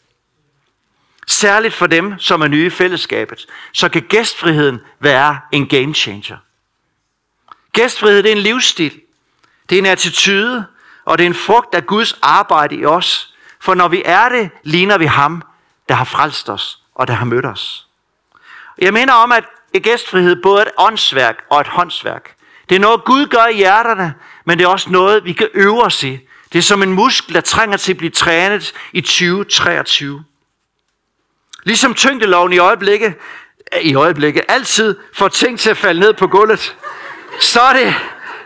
Særligt 1.28 1.74
for 1.74 1.88
dem, 1.88 2.20
som 2.20 2.42
er 2.42 2.48
nye 2.48 2.66
i 2.66 2.70
fællesskabet, 2.70 3.46
så 3.74 3.90
kan 3.90 4.02
gæstfriheden 4.02 4.80
være 5.00 5.40
en 5.52 5.68
game 5.68 5.94
changer. 5.94 6.38
Gæstfrihed 7.74 8.24
det 8.24 8.32
er 8.32 8.36
en 8.36 8.42
livsstil. 8.42 9.02
Det 9.70 9.76
er 9.76 9.80
en 9.80 9.86
attitude, 9.86 10.66
og 11.06 11.18
det 11.18 11.24
er 11.24 11.28
en 11.28 11.36
frugt 11.36 11.76
af 11.76 11.86
Guds 11.86 12.20
arbejde 12.22 12.76
i 12.76 12.86
os. 12.86 13.34
For 13.60 13.74
når 13.74 13.88
vi 13.88 14.02
er 14.06 14.30
det, 14.30 14.50
ligner 14.64 14.98
vi 14.98 15.06
ham, 15.06 15.44
der 15.90 15.96
har 15.96 16.06
frelst 16.06 16.50
os 16.50 16.80
og 16.96 17.08
der 17.08 17.14
har 17.14 17.26
mødt 17.26 17.46
os. 17.46 17.88
Jeg 18.78 18.94
mener 18.94 19.14
om, 19.14 19.32
at 19.32 19.44
gæstfrihed 19.84 20.42
både 20.42 20.62
er 20.62 20.66
et 20.66 20.72
åndsværk 20.78 21.44
og 21.50 21.62
et 21.62 21.68
håndsværk. 21.68 22.36
Det 22.70 22.76
er 22.76 22.80
noget, 22.80 23.04
Gud 23.04 23.26
gør 23.26 23.46
i 23.46 23.56
hjerterne, 23.56 24.14
men 24.46 24.58
det 24.58 24.66
er 24.66 24.70
også 24.70 24.90
noget, 24.90 25.26
vi 25.26 25.34
kan 25.34 25.48
øve 25.54 25.84
os 25.84 26.04
i. 26.04 26.20
Det 26.54 26.60
er 26.60 26.64
som 26.64 26.84
en 26.84 26.94
muskel, 26.94 27.36
der 27.36 27.42
trænger 27.42 27.78
til 27.78 27.94
at 27.94 27.98
blive 27.98 28.12
trænet 28.12 28.74
i 28.94 29.02
2023. 29.02 30.24
Ligesom 31.64 31.94
tyngdeloven 31.94 32.54
i 32.54 32.58
øjeblikket, 32.58 33.14
i 33.82 33.96
øjeblikket 33.96 34.44
altid 34.48 34.98
får 35.14 35.28
ting 35.28 35.60
til 35.60 35.70
at 35.70 35.78
falde 35.78 36.00
ned 36.00 36.14
på 36.14 36.28
gulvet, 36.28 36.76
så 37.40 37.62
er 37.62 37.74
det 37.74 37.96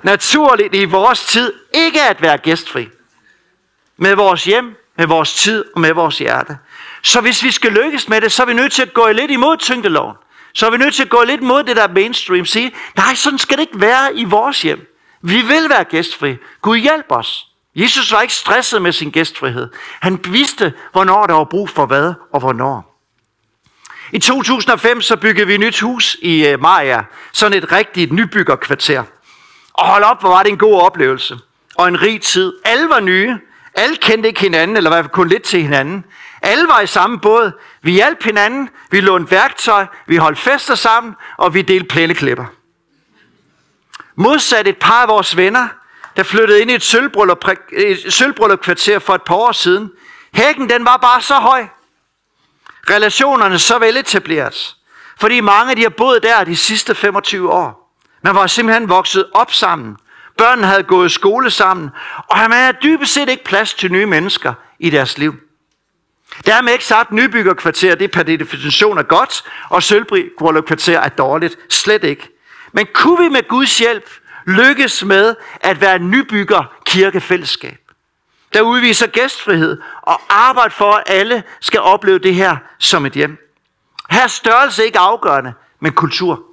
naturligt 0.04 0.76
i 0.76 0.86
vores 0.86 1.26
tid 1.26 1.54
ikke 1.74 2.02
at 2.02 2.22
være 2.22 2.38
gæstfri. 2.38 2.90
Med 3.98 4.16
vores 4.16 4.44
hjem, 4.44 4.76
med 4.98 5.08
vores 5.08 5.34
tid 5.34 5.66
og 5.76 5.82
med 5.82 5.94
vores 5.94 6.18
hjerte. 6.18 6.58
Så 7.04 7.22
hvis 7.22 7.44
vi 7.44 7.52
skal 7.52 7.72
lykkes 7.72 8.10
med 8.10 8.22
det, 8.22 8.32
så 8.32 8.42
er 8.42 8.46
vi 8.48 8.54
nødt 8.54 8.74
til 8.74 8.82
at 8.82 8.94
gå 8.94 9.08
lidt 9.08 9.32
imod 9.32 9.58
tyngdeloven. 9.58 10.16
Så 10.54 10.66
er 10.66 10.70
vi 10.70 10.78
nødt 10.78 10.96
til 10.96 11.04
at 11.04 11.10
gå 11.10 11.24
lidt 11.24 11.42
imod 11.42 11.64
det 11.64 11.76
der 11.76 11.88
mainstream. 11.88 12.46
Sige, 12.46 12.76
nej, 12.96 13.16
sådan 13.16 13.40
skal 13.40 13.58
det 13.58 13.62
ikke 13.62 13.82
være 13.82 14.16
i 14.16 14.24
vores 14.24 14.62
hjem. 14.62 14.97
Vi 15.22 15.42
vil 15.42 15.70
være 15.70 15.84
gæstfri. 15.84 16.38
Gud 16.62 16.78
hjælp 16.78 17.06
os. 17.10 17.48
Jesus 17.76 18.12
var 18.12 18.22
ikke 18.22 18.34
stresset 18.34 18.82
med 18.82 18.92
sin 18.92 19.12
gæstfrihed. 19.12 19.70
Han 20.00 20.20
vidste, 20.30 20.74
hvornår 20.92 21.28
der 21.28 21.34
var 21.34 21.44
brug 21.44 21.70
for 21.70 21.86
hvad 21.86 22.14
og 22.34 22.40
hvornår. 22.40 22.98
I 24.12 24.20
2005 24.20 25.02
så 25.02 25.16
byggede 25.16 25.48
vi 25.48 25.54
et 25.54 25.60
nyt 25.60 25.80
hus 25.80 26.18
i 26.22 26.48
øh, 26.48 26.62
Maja. 26.62 27.02
Sådan 27.32 27.58
et 27.58 27.72
rigtigt 27.72 28.12
nybyggerkvarter. 28.12 29.04
Og 29.74 29.88
hold 29.88 30.04
op, 30.04 30.20
hvor 30.20 30.30
var 30.30 30.44
det 30.44 30.52
en 30.52 30.58
god 30.58 30.82
oplevelse. 30.82 31.38
Og 31.76 31.88
en 31.88 32.02
rig 32.02 32.22
tid. 32.22 32.54
Alle 32.66 32.90
var 32.90 33.00
nye. 33.00 33.40
Alle 33.74 33.96
kendte 33.96 34.30
ikke 34.30 34.42
hinanden, 34.42 34.78
eller 34.78 34.90
i 34.90 34.94
hvert 34.94 35.06
fald 35.06 35.12
kun 35.12 35.28
lidt 35.28 35.44
til 35.44 35.62
hinanden. 35.62 36.06
Alle 36.42 36.68
var 36.68 36.82
i 36.82 36.88
samme 36.88 37.20
båd. 37.20 37.52
Vi 37.82 37.92
hjalp 37.92 38.24
hinanden, 38.24 38.70
vi 38.92 39.02
lånte 39.02 39.32
værktøj, 39.32 39.86
vi 40.06 40.16
holdt 40.16 40.40
fester 40.40 40.76
sammen, 40.76 41.16
og 41.38 41.54
vi 41.54 41.62
delte 41.62 41.88
plæneklipper. 41.88 42.46
Modsat 44.18 44.68
et 44.68 44.78
par 44.78 45.02
af 45.02 45.08
vores 45.08 45.38
venner, 45.38 45.68
der 46.16 46.24
flyttede 46.24 46.62
ind 46.62 46.72
i 46.72 46.76
et 46.76 46.84
sølvbryllup 48.14 48.60
kvarter 48.62 49.00
for 49.00 49.16
et 49.16 49.22
par 49.22 49.36
år 49.36 49.52
siden. 49.52 49.92
Hækken, 50.34 50.70
den 50.70 50.86
var 50.86 50.98
bare 50.98 51.22
så 51.22 51.34
høj. 51.34 51.66
Relationerne 52.90 53.60
så 53.60 53.80
veletableret. 53.80 54.76
Fordi 55.20 55.40
mange 55.40 55.76
de 55.76 55.82
har 55.82 55.90
boet 55.90 56.24
der 56.24 56.44
de 56.44 56.56
sidste 56.56 56.96
25 56.96 57.52
år. 57.52 57.94
Man 58.22 58.36
var 58.36 58.48
simpelthen 58.48 58.90
vokset 58.90 59.26
op 59.34 59.54
sammen. 59.54 59.98
Børnene 60.38 60.68
havde 60.68 60.84
gået 60.84 61.10
i 61.10 61.14
skole 61.14 61.52
sammen. 61.52 61.90
Og 62.28 62.38
man 62.38 62.52
havde 62.52 62.78
dybest 62.84 63.14
set 63.14 63.30
ikke 63.30 63.44
plads 63.44 63.74
til 63.74 63.92
nye 63.92 64.06
mennesker 64.06 64.54
i 64.80 64.90
deres 64.90 65.18
liv. 65.18 65.36
Dermed 66.46 66.74
ikke 66.74 66.86
sagt, 66.86 67.10
at 67.10 67.14
nybyggerkvarter 67.14 67.96
det 67.96 68.12
per 68.12 68.24
definition 68.24 68.98
er 68.98 69.04
godt, 69.04 69.44
og 69.70 69.84
sølvbryllup-kvarter 69.84 71.00
er 71.00 71.10
dårligt. 71.10 71.58
Slet 71.70 72.04
ikke. 72.04 72.37
Men 72.72 72.88
kunne 72.94 73.24
vi 73.24 73.30
med 73.30 73.48
Guds 73.48 73.80
hjælp 73.80 74.10
lykkes 74.46 75.04
med 75.04 75.36
at 75.62 75.82
være 75.82 76.00
nybygger 76.00 76.64
kirkefællesskab, 76.86 77.78
der 78.54 78.62
udviser 78.62 79.08
gæstfrihed 79.08 79.82
og 80.02 80.22
arbejde 80.30 80.74
for, 80.74 80.92
at 80.92 81.04
alle 81.08 81.44
skal 81.60 81.80
opleve 81.80 82.20
det 82.20 82.36
her 82.36 82.58
som 82.80 83.06
et 83.06 83.14
hjem. 83.14 83.38
Her 84.10 84.24
er 84.24 84.28
størrelse 84.28 84.86
ikke 84.86 85.00
afgørende, 85.00 85.54
men 85.80 85.92
kultur. 85.92 86.44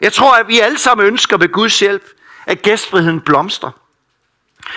Jeg 0.00 0.12
tror, 0.12 0.34
at 0.34 0.48
vi 0.48 0.58
alle 0.60 0.78
sammen 0.78 1.06
ønsker 1.06 1.36
ved 1.36 1.48
Guds 1.48 1.80
hjælp, 1.80 2.04
at 2.46 2.62
gæstfriheden 2.62 3.20
blomstrer. 3.20 3.70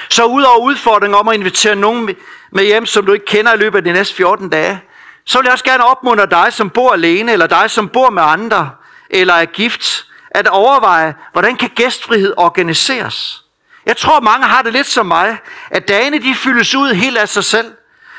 Så 0.09 0.25
udover 0.25 0.59
udfordringen 0.59 1.19
om 1.19 1.27
at 1.27 1.35
invitere 1.35 1.75
nogen 1.75 2.15
med 2.51 2.63
hjem, 2.63 2.85
som 2.85 3.05
du 3.05 3.13
ikke 3.13 3.25
kender 3.25 3.53
i 3.53 3.57
løbet 3.57 3.77
af 3.77 3.83
de 3.83 3.93
næste 3.93 4.15
14 4.15 4.49
dage, 4.49 4.81
så 5.25 5.37
vil 5.37 5.45
jeg 5.45 5.51
også 5.51 5.65
gerne 5.65 5.85
opmuntre 5.85 6.25
dig, 6.25 6.53
som 6.53 6.69
bor 6.69 6.93
alene, 6.93 7.31
eller 7.31 7.47
dig, 7.47 7.71
som 7.71 7.89
bor 7.89 8.09
med 8.09 8.23
andre, 8.23 8.71
eller 9.13 9.34
er 9.34 9.45
gift, 9.45 10.06
at 10.32 10.47
overveje, 10.47 11.15
hvordan 11.32 11.58
kan 11.58 11.69
gæstfrihed 11.69 12.34
organiseres? 12.38 13.43
Jeg 13.86 13.97
tror, 13.97 14.19
mange 14.19 14.45
har 14.45 14.62
det 14.62 14.73
lidt 14.73 14.88
som 14.88 15.06
mig, 15.06 15.38
at 15.69 15.88
dagene 15.88 16.21
de 16.21 16.36
fyldes 16.36 16.76
ud 16.76 16.93
helt 16.93 17.17
af 17.17 17.30
sig 17.30 17.43
selv. 17.43 17.73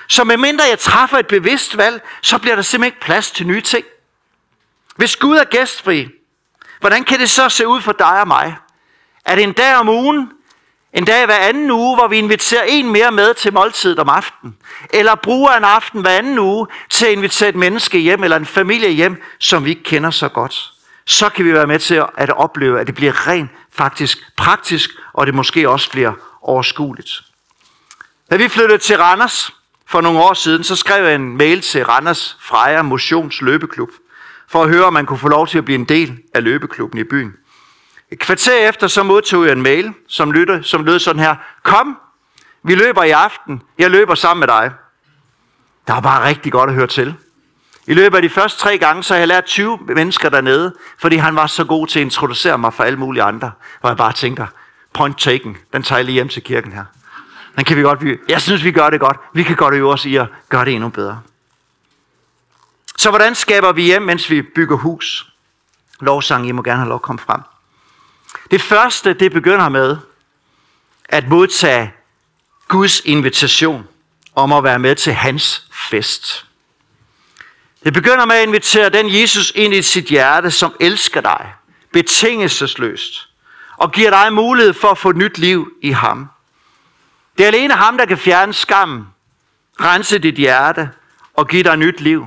Så 0.09 0.25
medmindre 0.25 0.65
jeg 0.65 0.79
træffer 0.79 1.19
et 1.19 1.27
bevidst 1.27 1.77
valg, 1.77 2.03
så 2.23 2.39
bliver 2.39 2.55
der 2.55 2.63
simpelthen 2.63 2.95
ikke 2.95 3.05
plads 3.07 3.31
til 3.31 3.47
nye 3.47 3.61
ting. 3.61 3.85
Hvis 4.97 5.17
Gud 5.17 5.37
er 5.37 5.45
gæstfri, 5.45 6.09
hvordan 6.81 7.05
kan 7.05 7.19
det 7.19 7.31
så 7.31 7.49
se 7.49 7.67
ud 7.67 7.81
for 7.81 7.93
dig 7.93 8.21
og 8.21 8.29
mig? 8.29 8.57
Er 9.25 9.35
det 9.35 9.45
en 9.45 9.53
dag 9.53 9.77
om 9.77 9.89
ugen, 9.89 10.31
en 10.95 11.05
dag 11.05 11.27
hver 11.27 11.37
anden 11.37 11.71
uge, 11.71 11.97
hvor 11.97 12.09
vi 12.09 12.19
inviterer 12.19 12.63
en 12.63 12.93
mere 12.93 13.11
med 13.11 13.35
til 13.35 13.53
måltidet 13.53 13.99
om 13.99 14.09
aftenen. 14.09 14.57
Eller 14.91 15.15
bruger 15.15 15.51
en 15.51 15.65
aften 15.65 16.01
hver 16.01 16.11
anden 16.11 16.39
uge 16.39 16.67
til 16.91 17.07
at 17.07 17.13
invitere 17.13 17.49
et 17.49 17.55
menneske 17.55 17.99
hjem, 17.99 18.25
eller 18.25 18.37
en 18.37 18.47
familie 18.47 18.91
hjem, 18.91 19.23
som 19.39 19.65
vi 19.65 19.71
ikke 19.71 19.83
kender 19.83 20.11
så 20.11 20.29
godt. 20.29 20.74
Så 21.07 21.29
kan 21.29 21.45
vi 21.45 21.53
være 21.53 21.67
med 21.67 21.79
til 21.79 22.05
at 22.17 22.31
opleve, 22.31 22.81
at 22.81 22.87
det 22.87 22.95
bliver 22.95 23.29
rent 23.29 23.51
faktisk 23.73 24.19
praktisk, 24.37 24.91
og 25.13 25.27
det 25.27 25.35
måske 25.35 25.71
også 25.71 25.91
bliver 25.91 26.13
overskueligt. 26.43 27.11
Da 28.31 28.37
vi 28.37 28.49
flyttede 28.49 28.79
til 28.79 28.99
Randers 28.99 29.53
for 29.87 30.01
nogle 30.01 30.19
år 30.19 30.35
siden, 30.35 30.65
så 30.65 30.77
skrev 30.77 31.05
jeg 31.05 31.15
en 31.15 31.37
mail 31.37 31.61
til 31.61 31.85
Randers 31.85 32.37
Freja 32.41 32.83
Motions 32.83 33.41
Løbeklub, 33.41 33.91
for 34.49 34.63
at 34.63 34.69
høre, 34.69 34.85
om 34.85 34.93
man 34.93 35.07
kunne 35.07 35.19
få 35.19 35.29
lov 35.29 35.47
til 35.47 35.59
at 35.59 35.65
blive 35.65 35.79
en 35.79 35.85
del 35.85 36.19
af 36.35 36.45
løbeklubben 36.45 37.01
i 37.01 37.05
byen. 37.05 37.33
Et 38.11 38.19
kvarter 38.19 38.69
efter 38.69 38.89
så 38.89 39.03
modtog 39.03 39.45
jeg 39.45 39.53
en 39.53 39.63
mail, 39.63 39.95
som, 40.09 40.33
lytter, 40.33 40.63
som 40.63 40.85
lød 40.85 40.99
sådan 40.99 41.23
her. 41.23 41.37
Kom, 41.63 41.99
vi 42.63 42.75
løber 42.75 43.03
i 43.03 43.11
aften. 43.11 43.63
Jeg 43.79 43.91
løber 43.91 44.15
sammen 44.15 44.41
med 44.41 44.49
dig. 44.49 44.73
Det 45.87 45.95
var 45.95 46.01
bare 46.01 46.29
rigtig 46.29 46.53
godt 46.53 46.71
at 46.71 46.77
høre 46.77 46.87
til. 46.87 47.15
I 47.87 47.95
løbet 47.95 48.17
af 48.17 48.23
de 48.23 48.29
første 48.29 48.61
tre 48.61 48.79
gange, 48.79 49.03
så 49.03 49.15
har 49.15 49.19
jeg 49.19 49.29
lært 49.29 49.45
20 49.45 49.79
mennesker 49.87 50.29
dernede, 50.29 50.75
fordi 50.99 51.17
han 51.17 51.37
var 51.37 51.47
så 51.47 51.65
god 51.65 51.87
til 51.87 51.99
at 51.99 52.05
introducere 52.05 52.59
mig 52.59 52.75
for 52.75 52.85
alle 52.85 52.99
mulige 52.99 53.23
andre. 53.23 53.53
Hvor 53.81 53.91
jeg 53.91 53.97
bare 53.97 54.13
tænker, 54.13 54.47
point 54.93 55.19
taken, 55.19 55.57
den 55.73 55.83
tager 55.83 55.99
jeg 55.99 56.05
lige 56.05 56.15
hjem 56.15 56.29
til 56.29 56.43
kirken 56.43 56.73
her. 56.73 56.85
Den 57.57 57.65
kan 57.65 57.77
vi 57.77 57.83
godt, 57.83 58.01
jeg 58.29 58.43
synes, 58.43 58.65
vi 58.65 58.73
gør 58.73 58.91
det 58.91 59.01
godt. 59.01 59.17
Vi 59.33 59.43
kan 59.43 59.57
godt 59.57 59.75
øve 59.75 59.93
os 59.93 60.05
i 60.05 60.17
at 60.17 60.27
gøre 60.49 60.65
det 60.65 60.75
endnu 60.75 60.89
bedre. 60.89 61.21
Så 62.97 63.11
hvordan 63.11 63.35
skaber 63.35 63.73
vi 63.73 63.83
hjem, 63.83 64.03
mens 64.03 64.31
vi 64.31 64.43
bygger 64.43 64.77
hus? 64.77 65.27
Lovsang, 66.01 66.49
I 66.49 66.53
må 66.53 66.63
gerne 66.63 66.79
have 66.79 66.89
lov 66.89 66.97
at 66.97 67.03
komme 67.03 67.19
frem. 67.19 67.41
Det 68.51 68.63
første, 68.63 69.15
det 69.15 69.33
begynder 69.33 69.69
med 69.69 69.97
at 71.09 71.29
modtage 71.29 71.93
Guds 72.69 73.01
invitation 73.01 73.89
om 74.35 74.53
at 74.53 74.65
være 74.65 74.79
med 74.79 74.95
til 74.95 75.13
hans 75.13 75.69
fest. 75.91 76.47
Det 77.85 77.93
begynder 77.93 78.25
med 78.25 78.37
at 78.37 78.43
invitere 78.43 78.89
den 78.89 79.21
Jesus 79.21 79.53
ind 79.55 79.75
i 79.75 79.83
sit 79.83 80.05
hjerte, 80.05 80.51
som 80.51 80.75
elsker 80.81 81.21
dig, 81.21 81.53
betingelsesløst, 81.93 83.29
og 83.77 83.93
giver 83.93 84.11
dig 84.11 84.33
mulighed 84.33 84.73
for 84.73 84.89
at 84.89 84.99
få 84.99 85.13
nyt 85.13 85.39
liv 85.39 85.73
i 85.83 85.91
ham. 85.91 86.29
Det 87.39 87.45
er 87.45 87.49
alene 87.49 87.75
ham, 87.75 87.99
der 87.99 88.07
kan 88.07 88.19
fjerne 88.19 88.53
skammen, 88.53 89.07
rense 89.81 90.19
dit 90.19 90.35
hjerte 90.35 90.91
og 91.35 91.49
give 91.49 91.63
dig 91.63 91.77
nyt 91.77 92.01
liv. 92.01 92.27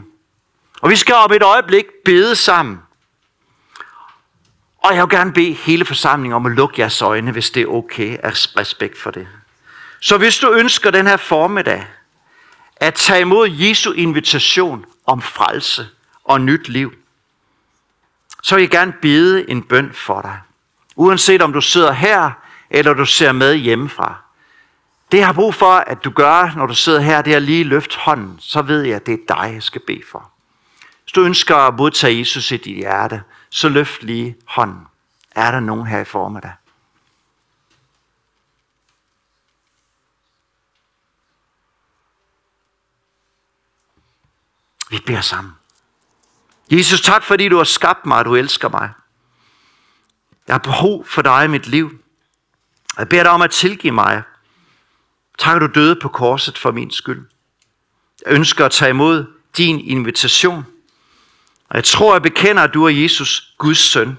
Og 0.81 0.89
vi 0.89 0.95
skal 0.95 1.15
op 1.15 1.31
et 1.31 1.43
øjeblik 1.43 1.85
bede 2.05 2.35
sammen. 2.35 2.81
Og 4.77 4.95
jeg 4.95 5.03
vil 5.03 5.09
gerne 5.09 5.33
bede 5.33 5.53
hele 5.53 5.85
forsamlingen 5.85 6.35
om 6.35 6.45
at 6.45 6.51
lukke 6.51 6.81
jeres 6.81 7.01
øjne, 7.01 7.31
hvis 7.31 7.49
det 7.49 7.63
er 7.63 7.67
okay 7.67 8.17
af 8.23 8.31
respekt 8.57 8.97
for 8.97 9.11
det. 9.11 9.27
Så 9.99 10.17
hvis 10.17 10.37
du 10.37 10.51
ønsker 10.51 10.91
den 10.91 11.07
her 11.07 11.17
formiddag 11.17 11.87
at 12.75 12.93
tage 12.93 13.21
imod 13.21 13.49
Jesu 13.49 13.91
invitation 13.91 14.85
om 15.07 15.21
frelse 15.21 15.87
og 16.23 16.41
nyt 16.41 16.69
liv, 16.69 16.93
så 18.43 18.55
vil 18.55 18.61
jeg 18.61 18.71
gerne 18.71 18.93
bede 19.01 19.49
en 19.49 19.63
bøn 19.63 19.93
for 19.93 20.21
dig. 20.21 20.39
Uanset 20.95 21.41
om 21.41 21.53
du 21.53 21.61
sidder 21.61 21.91
her, 21.91 22.31
eller 22.69 22.93
du 22.93 23.05
ser 23.05 23.31
med 23.31 23.55
hjemmefra. 23.55 24.15
Det 25.11 25.17
jeg 25.17 25.25
har 25.25 25.33
brug 25.33 25.55
for, 25.55 25.71
at 25.71 26.03
du 26.03 26.09
gør, 26.09 26.53
når 26.55 26.65
du 26.65 26.75
sidder 26.75 26.99
her, 26.99 27.21
det 27.21 27.33
er 27.33 27.39
lige 27.39 27.63
løft 27.63 27.95
hånden. 27.95 28.35
Så 28.39 28.61
ved 28.61 28.81
jeg, 28.81 28.95
at 28.95 29.05
det 29.05 29.13
er 29.13 29.35
dig, 29.35 29.53
jeg 29.53 29.63
skal 29.63 29.81
bede 29.87 30.01
for. 30.11 30.31
Hvis 31.03 31.11
du 31.11 31.21
ønsker 31.21 31.55
at 31.55 31.75
modtage 31.75 32.19
Jesus 32.19 32.51
i 32.51 32.57
dit 32.57 32.75
hjerte, 32.75 33.21
så 33.49 33.69
løft 33.69 34.03
lige 34.03 34.35
hånden. 34.45 34.87
Er 35.31 35.51
der 35.51 35.59
nogen 35.59 35.87
her 35.87 35.99
i 35.99 36.05
formiddag? 36.05 36.51
Vi 44.89 44.99
beder 45.05 45.21
sammen. 45.21 45.53
Jesus, 46.71 47.01
tak 47.01 47.23
fordi 47.23 47.49
du 47.49 47.57
har 47.57 47.63
skabt 47.63 48.05
mig, 48.05 48.17
og 48.17 48.25
du 48.25 48.35
elsker 48.35 48.69
mig. 48.69 48.89
Jeg 50.47 50.53
har 50.53 50.59
behov 50.59 51.05
for 51.05 51.21
dig 51.21 51.45
i 51.45 51.47
mit 51.47 51.67
liv. 51.67 51.99
Jeg 52.97 53.09
beder 53.09 53.23
dig 53.23 53.31
om 53.31 53.41
at 53.41 53.51
tilgive 53.51 53.93
mig. 53.93 54.23
Tak, 55.37 55.55
at 55.55 55.61
du 55.61 55.67
døde 55.67 55.99
på 56.01 56.09
korset 56.09 56.57
for 56.57 56.71
min 56.71 56.91
skyld. 56.91 57.29
Jeg 58.25 58.33
ønsker 58.33 58.65
at 58.65 58.71
tage 58.71 58.89
imod 58.89 59.25
din 59.57 59.79
invitation– 59.79 60.65
og 61.69 61.75
jeg 61.75 61.83
tror, 61.83 62.13
jeg 62.13 62.21
bekender, 62.21 62.63
at 62.63 62.73
du 62.73 62.85
er 62.85 62.89
Jesus, 62.89 63.53
Guds 63.57 63.77
søn. 63.77 64.17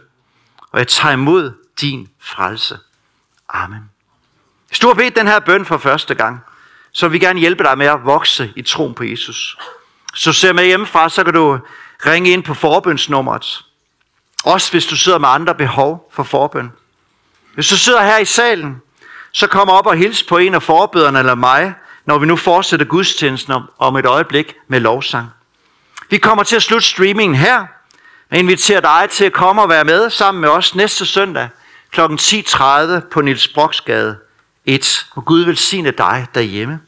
Og 0.73 0.79
jeg 0.79 0.89
tager 0.89 1.13
imod 1.13 1.53
din 1.81 2.09
frelse. 2.21 2.79
Amen. 3.49 3.91
Hvis 4.69 4.79
du 4.79 4.87
har 4.87 4.95
bedt 4.95 5.17
den 5.17 5.27
her 5.27 5.39
bøn 5.39 5.65
for 5.65 5.79
første 5.79 6.15
gang, 6.15 6.41
så 6.93 7.09
vil 7.09 7.13
vi 7.13 7.27
gerne 7.27 7.41
hjælpe 7.41 7.65
dig 7.65 7.79
med 7.79 7.87
at 7.87 8.05
vokse 8.05 8.53
i 8.57 8.63
troen 8.63 8.95
på 8.95 9.05
Jesus. 9.05 9.59
Så 10.19 10.33
ser 10.33 10.53
med 10.53 10.65
hjemmefra, 10.65 11.09
så 11.09 11.25
kan 11.25 11.35
du 11.35 11.59
ringe 12.07 12.31
ind 12.31 12.43
på 12.43 12.55
forbønsnummeret. 12.55 13.65
Også 14.45 14.71
hvis 14.71 14.87
du 14.87 14.97
sidder 14.97 15.19
med 15.19 15.29
andre 15.29 15.55
behov 15.55 16.11
for 16.13 16.23
forbøn. 16.23 16.73
Hvis 17.55 17.69
du 17.69 17.77
sidder 17.77 18.03
her 18.03 18.19
i 18.19 18.25
salen, 18.25 18.83
så 19.33 19.47
kom 19.47 19.69
op 19.69 19.87
og 19.87 19.97
hils 19.97 20.23
på 20.23 20.39
en 20.39 20.55
af 20.55 20.63
forbøderne 20.63 21.19
eller 21.19 21.35
mig, 21.35 21.75
når 22.07 22.19
vi 22.19 22.27
nu 22.27 22.37
fortsætter 22.37 22.87
gudstjenesten 22.87 23.55
om, 23.79 23.97
et 23.97 24.07
øjeblik 24.07 24.55
med 24.69 24.81
lovsang. 24.81 25.29
Vi 26.11 26.19
kommer 26.19 26.45
til 26.45 26.57
at 26.57 26.63
slutte 26.63 26.87
streamingen 26.87 27.35
her. 27.35 27.67
Jeg 28.31 28.39
inviterer 28.39 28.81
dig 28.81 29.11
til 29.11 29.25
at 29.25 29.33
komme 29.33 29.63
og 29.63 29.69
være 29.69 29.85
med 29.85 30.11
sammen 30.11 30.41
med 30.41 30.49
os 30.49 30.75
næste 30.75 31.07
søndag 31.07 31.49
kl. 31.93 32.01
10.30 32.01 33.09
på 33.11 33.21
Nils 33.21 33.49
Broksgade 33.49 34.19
1. 34.67 35.07
Og 35.11 35.25
Gud 35.25 35.41
velsigne 35.41 35.91
dig 35.91 36.27
derhjemme. 36.35 36.81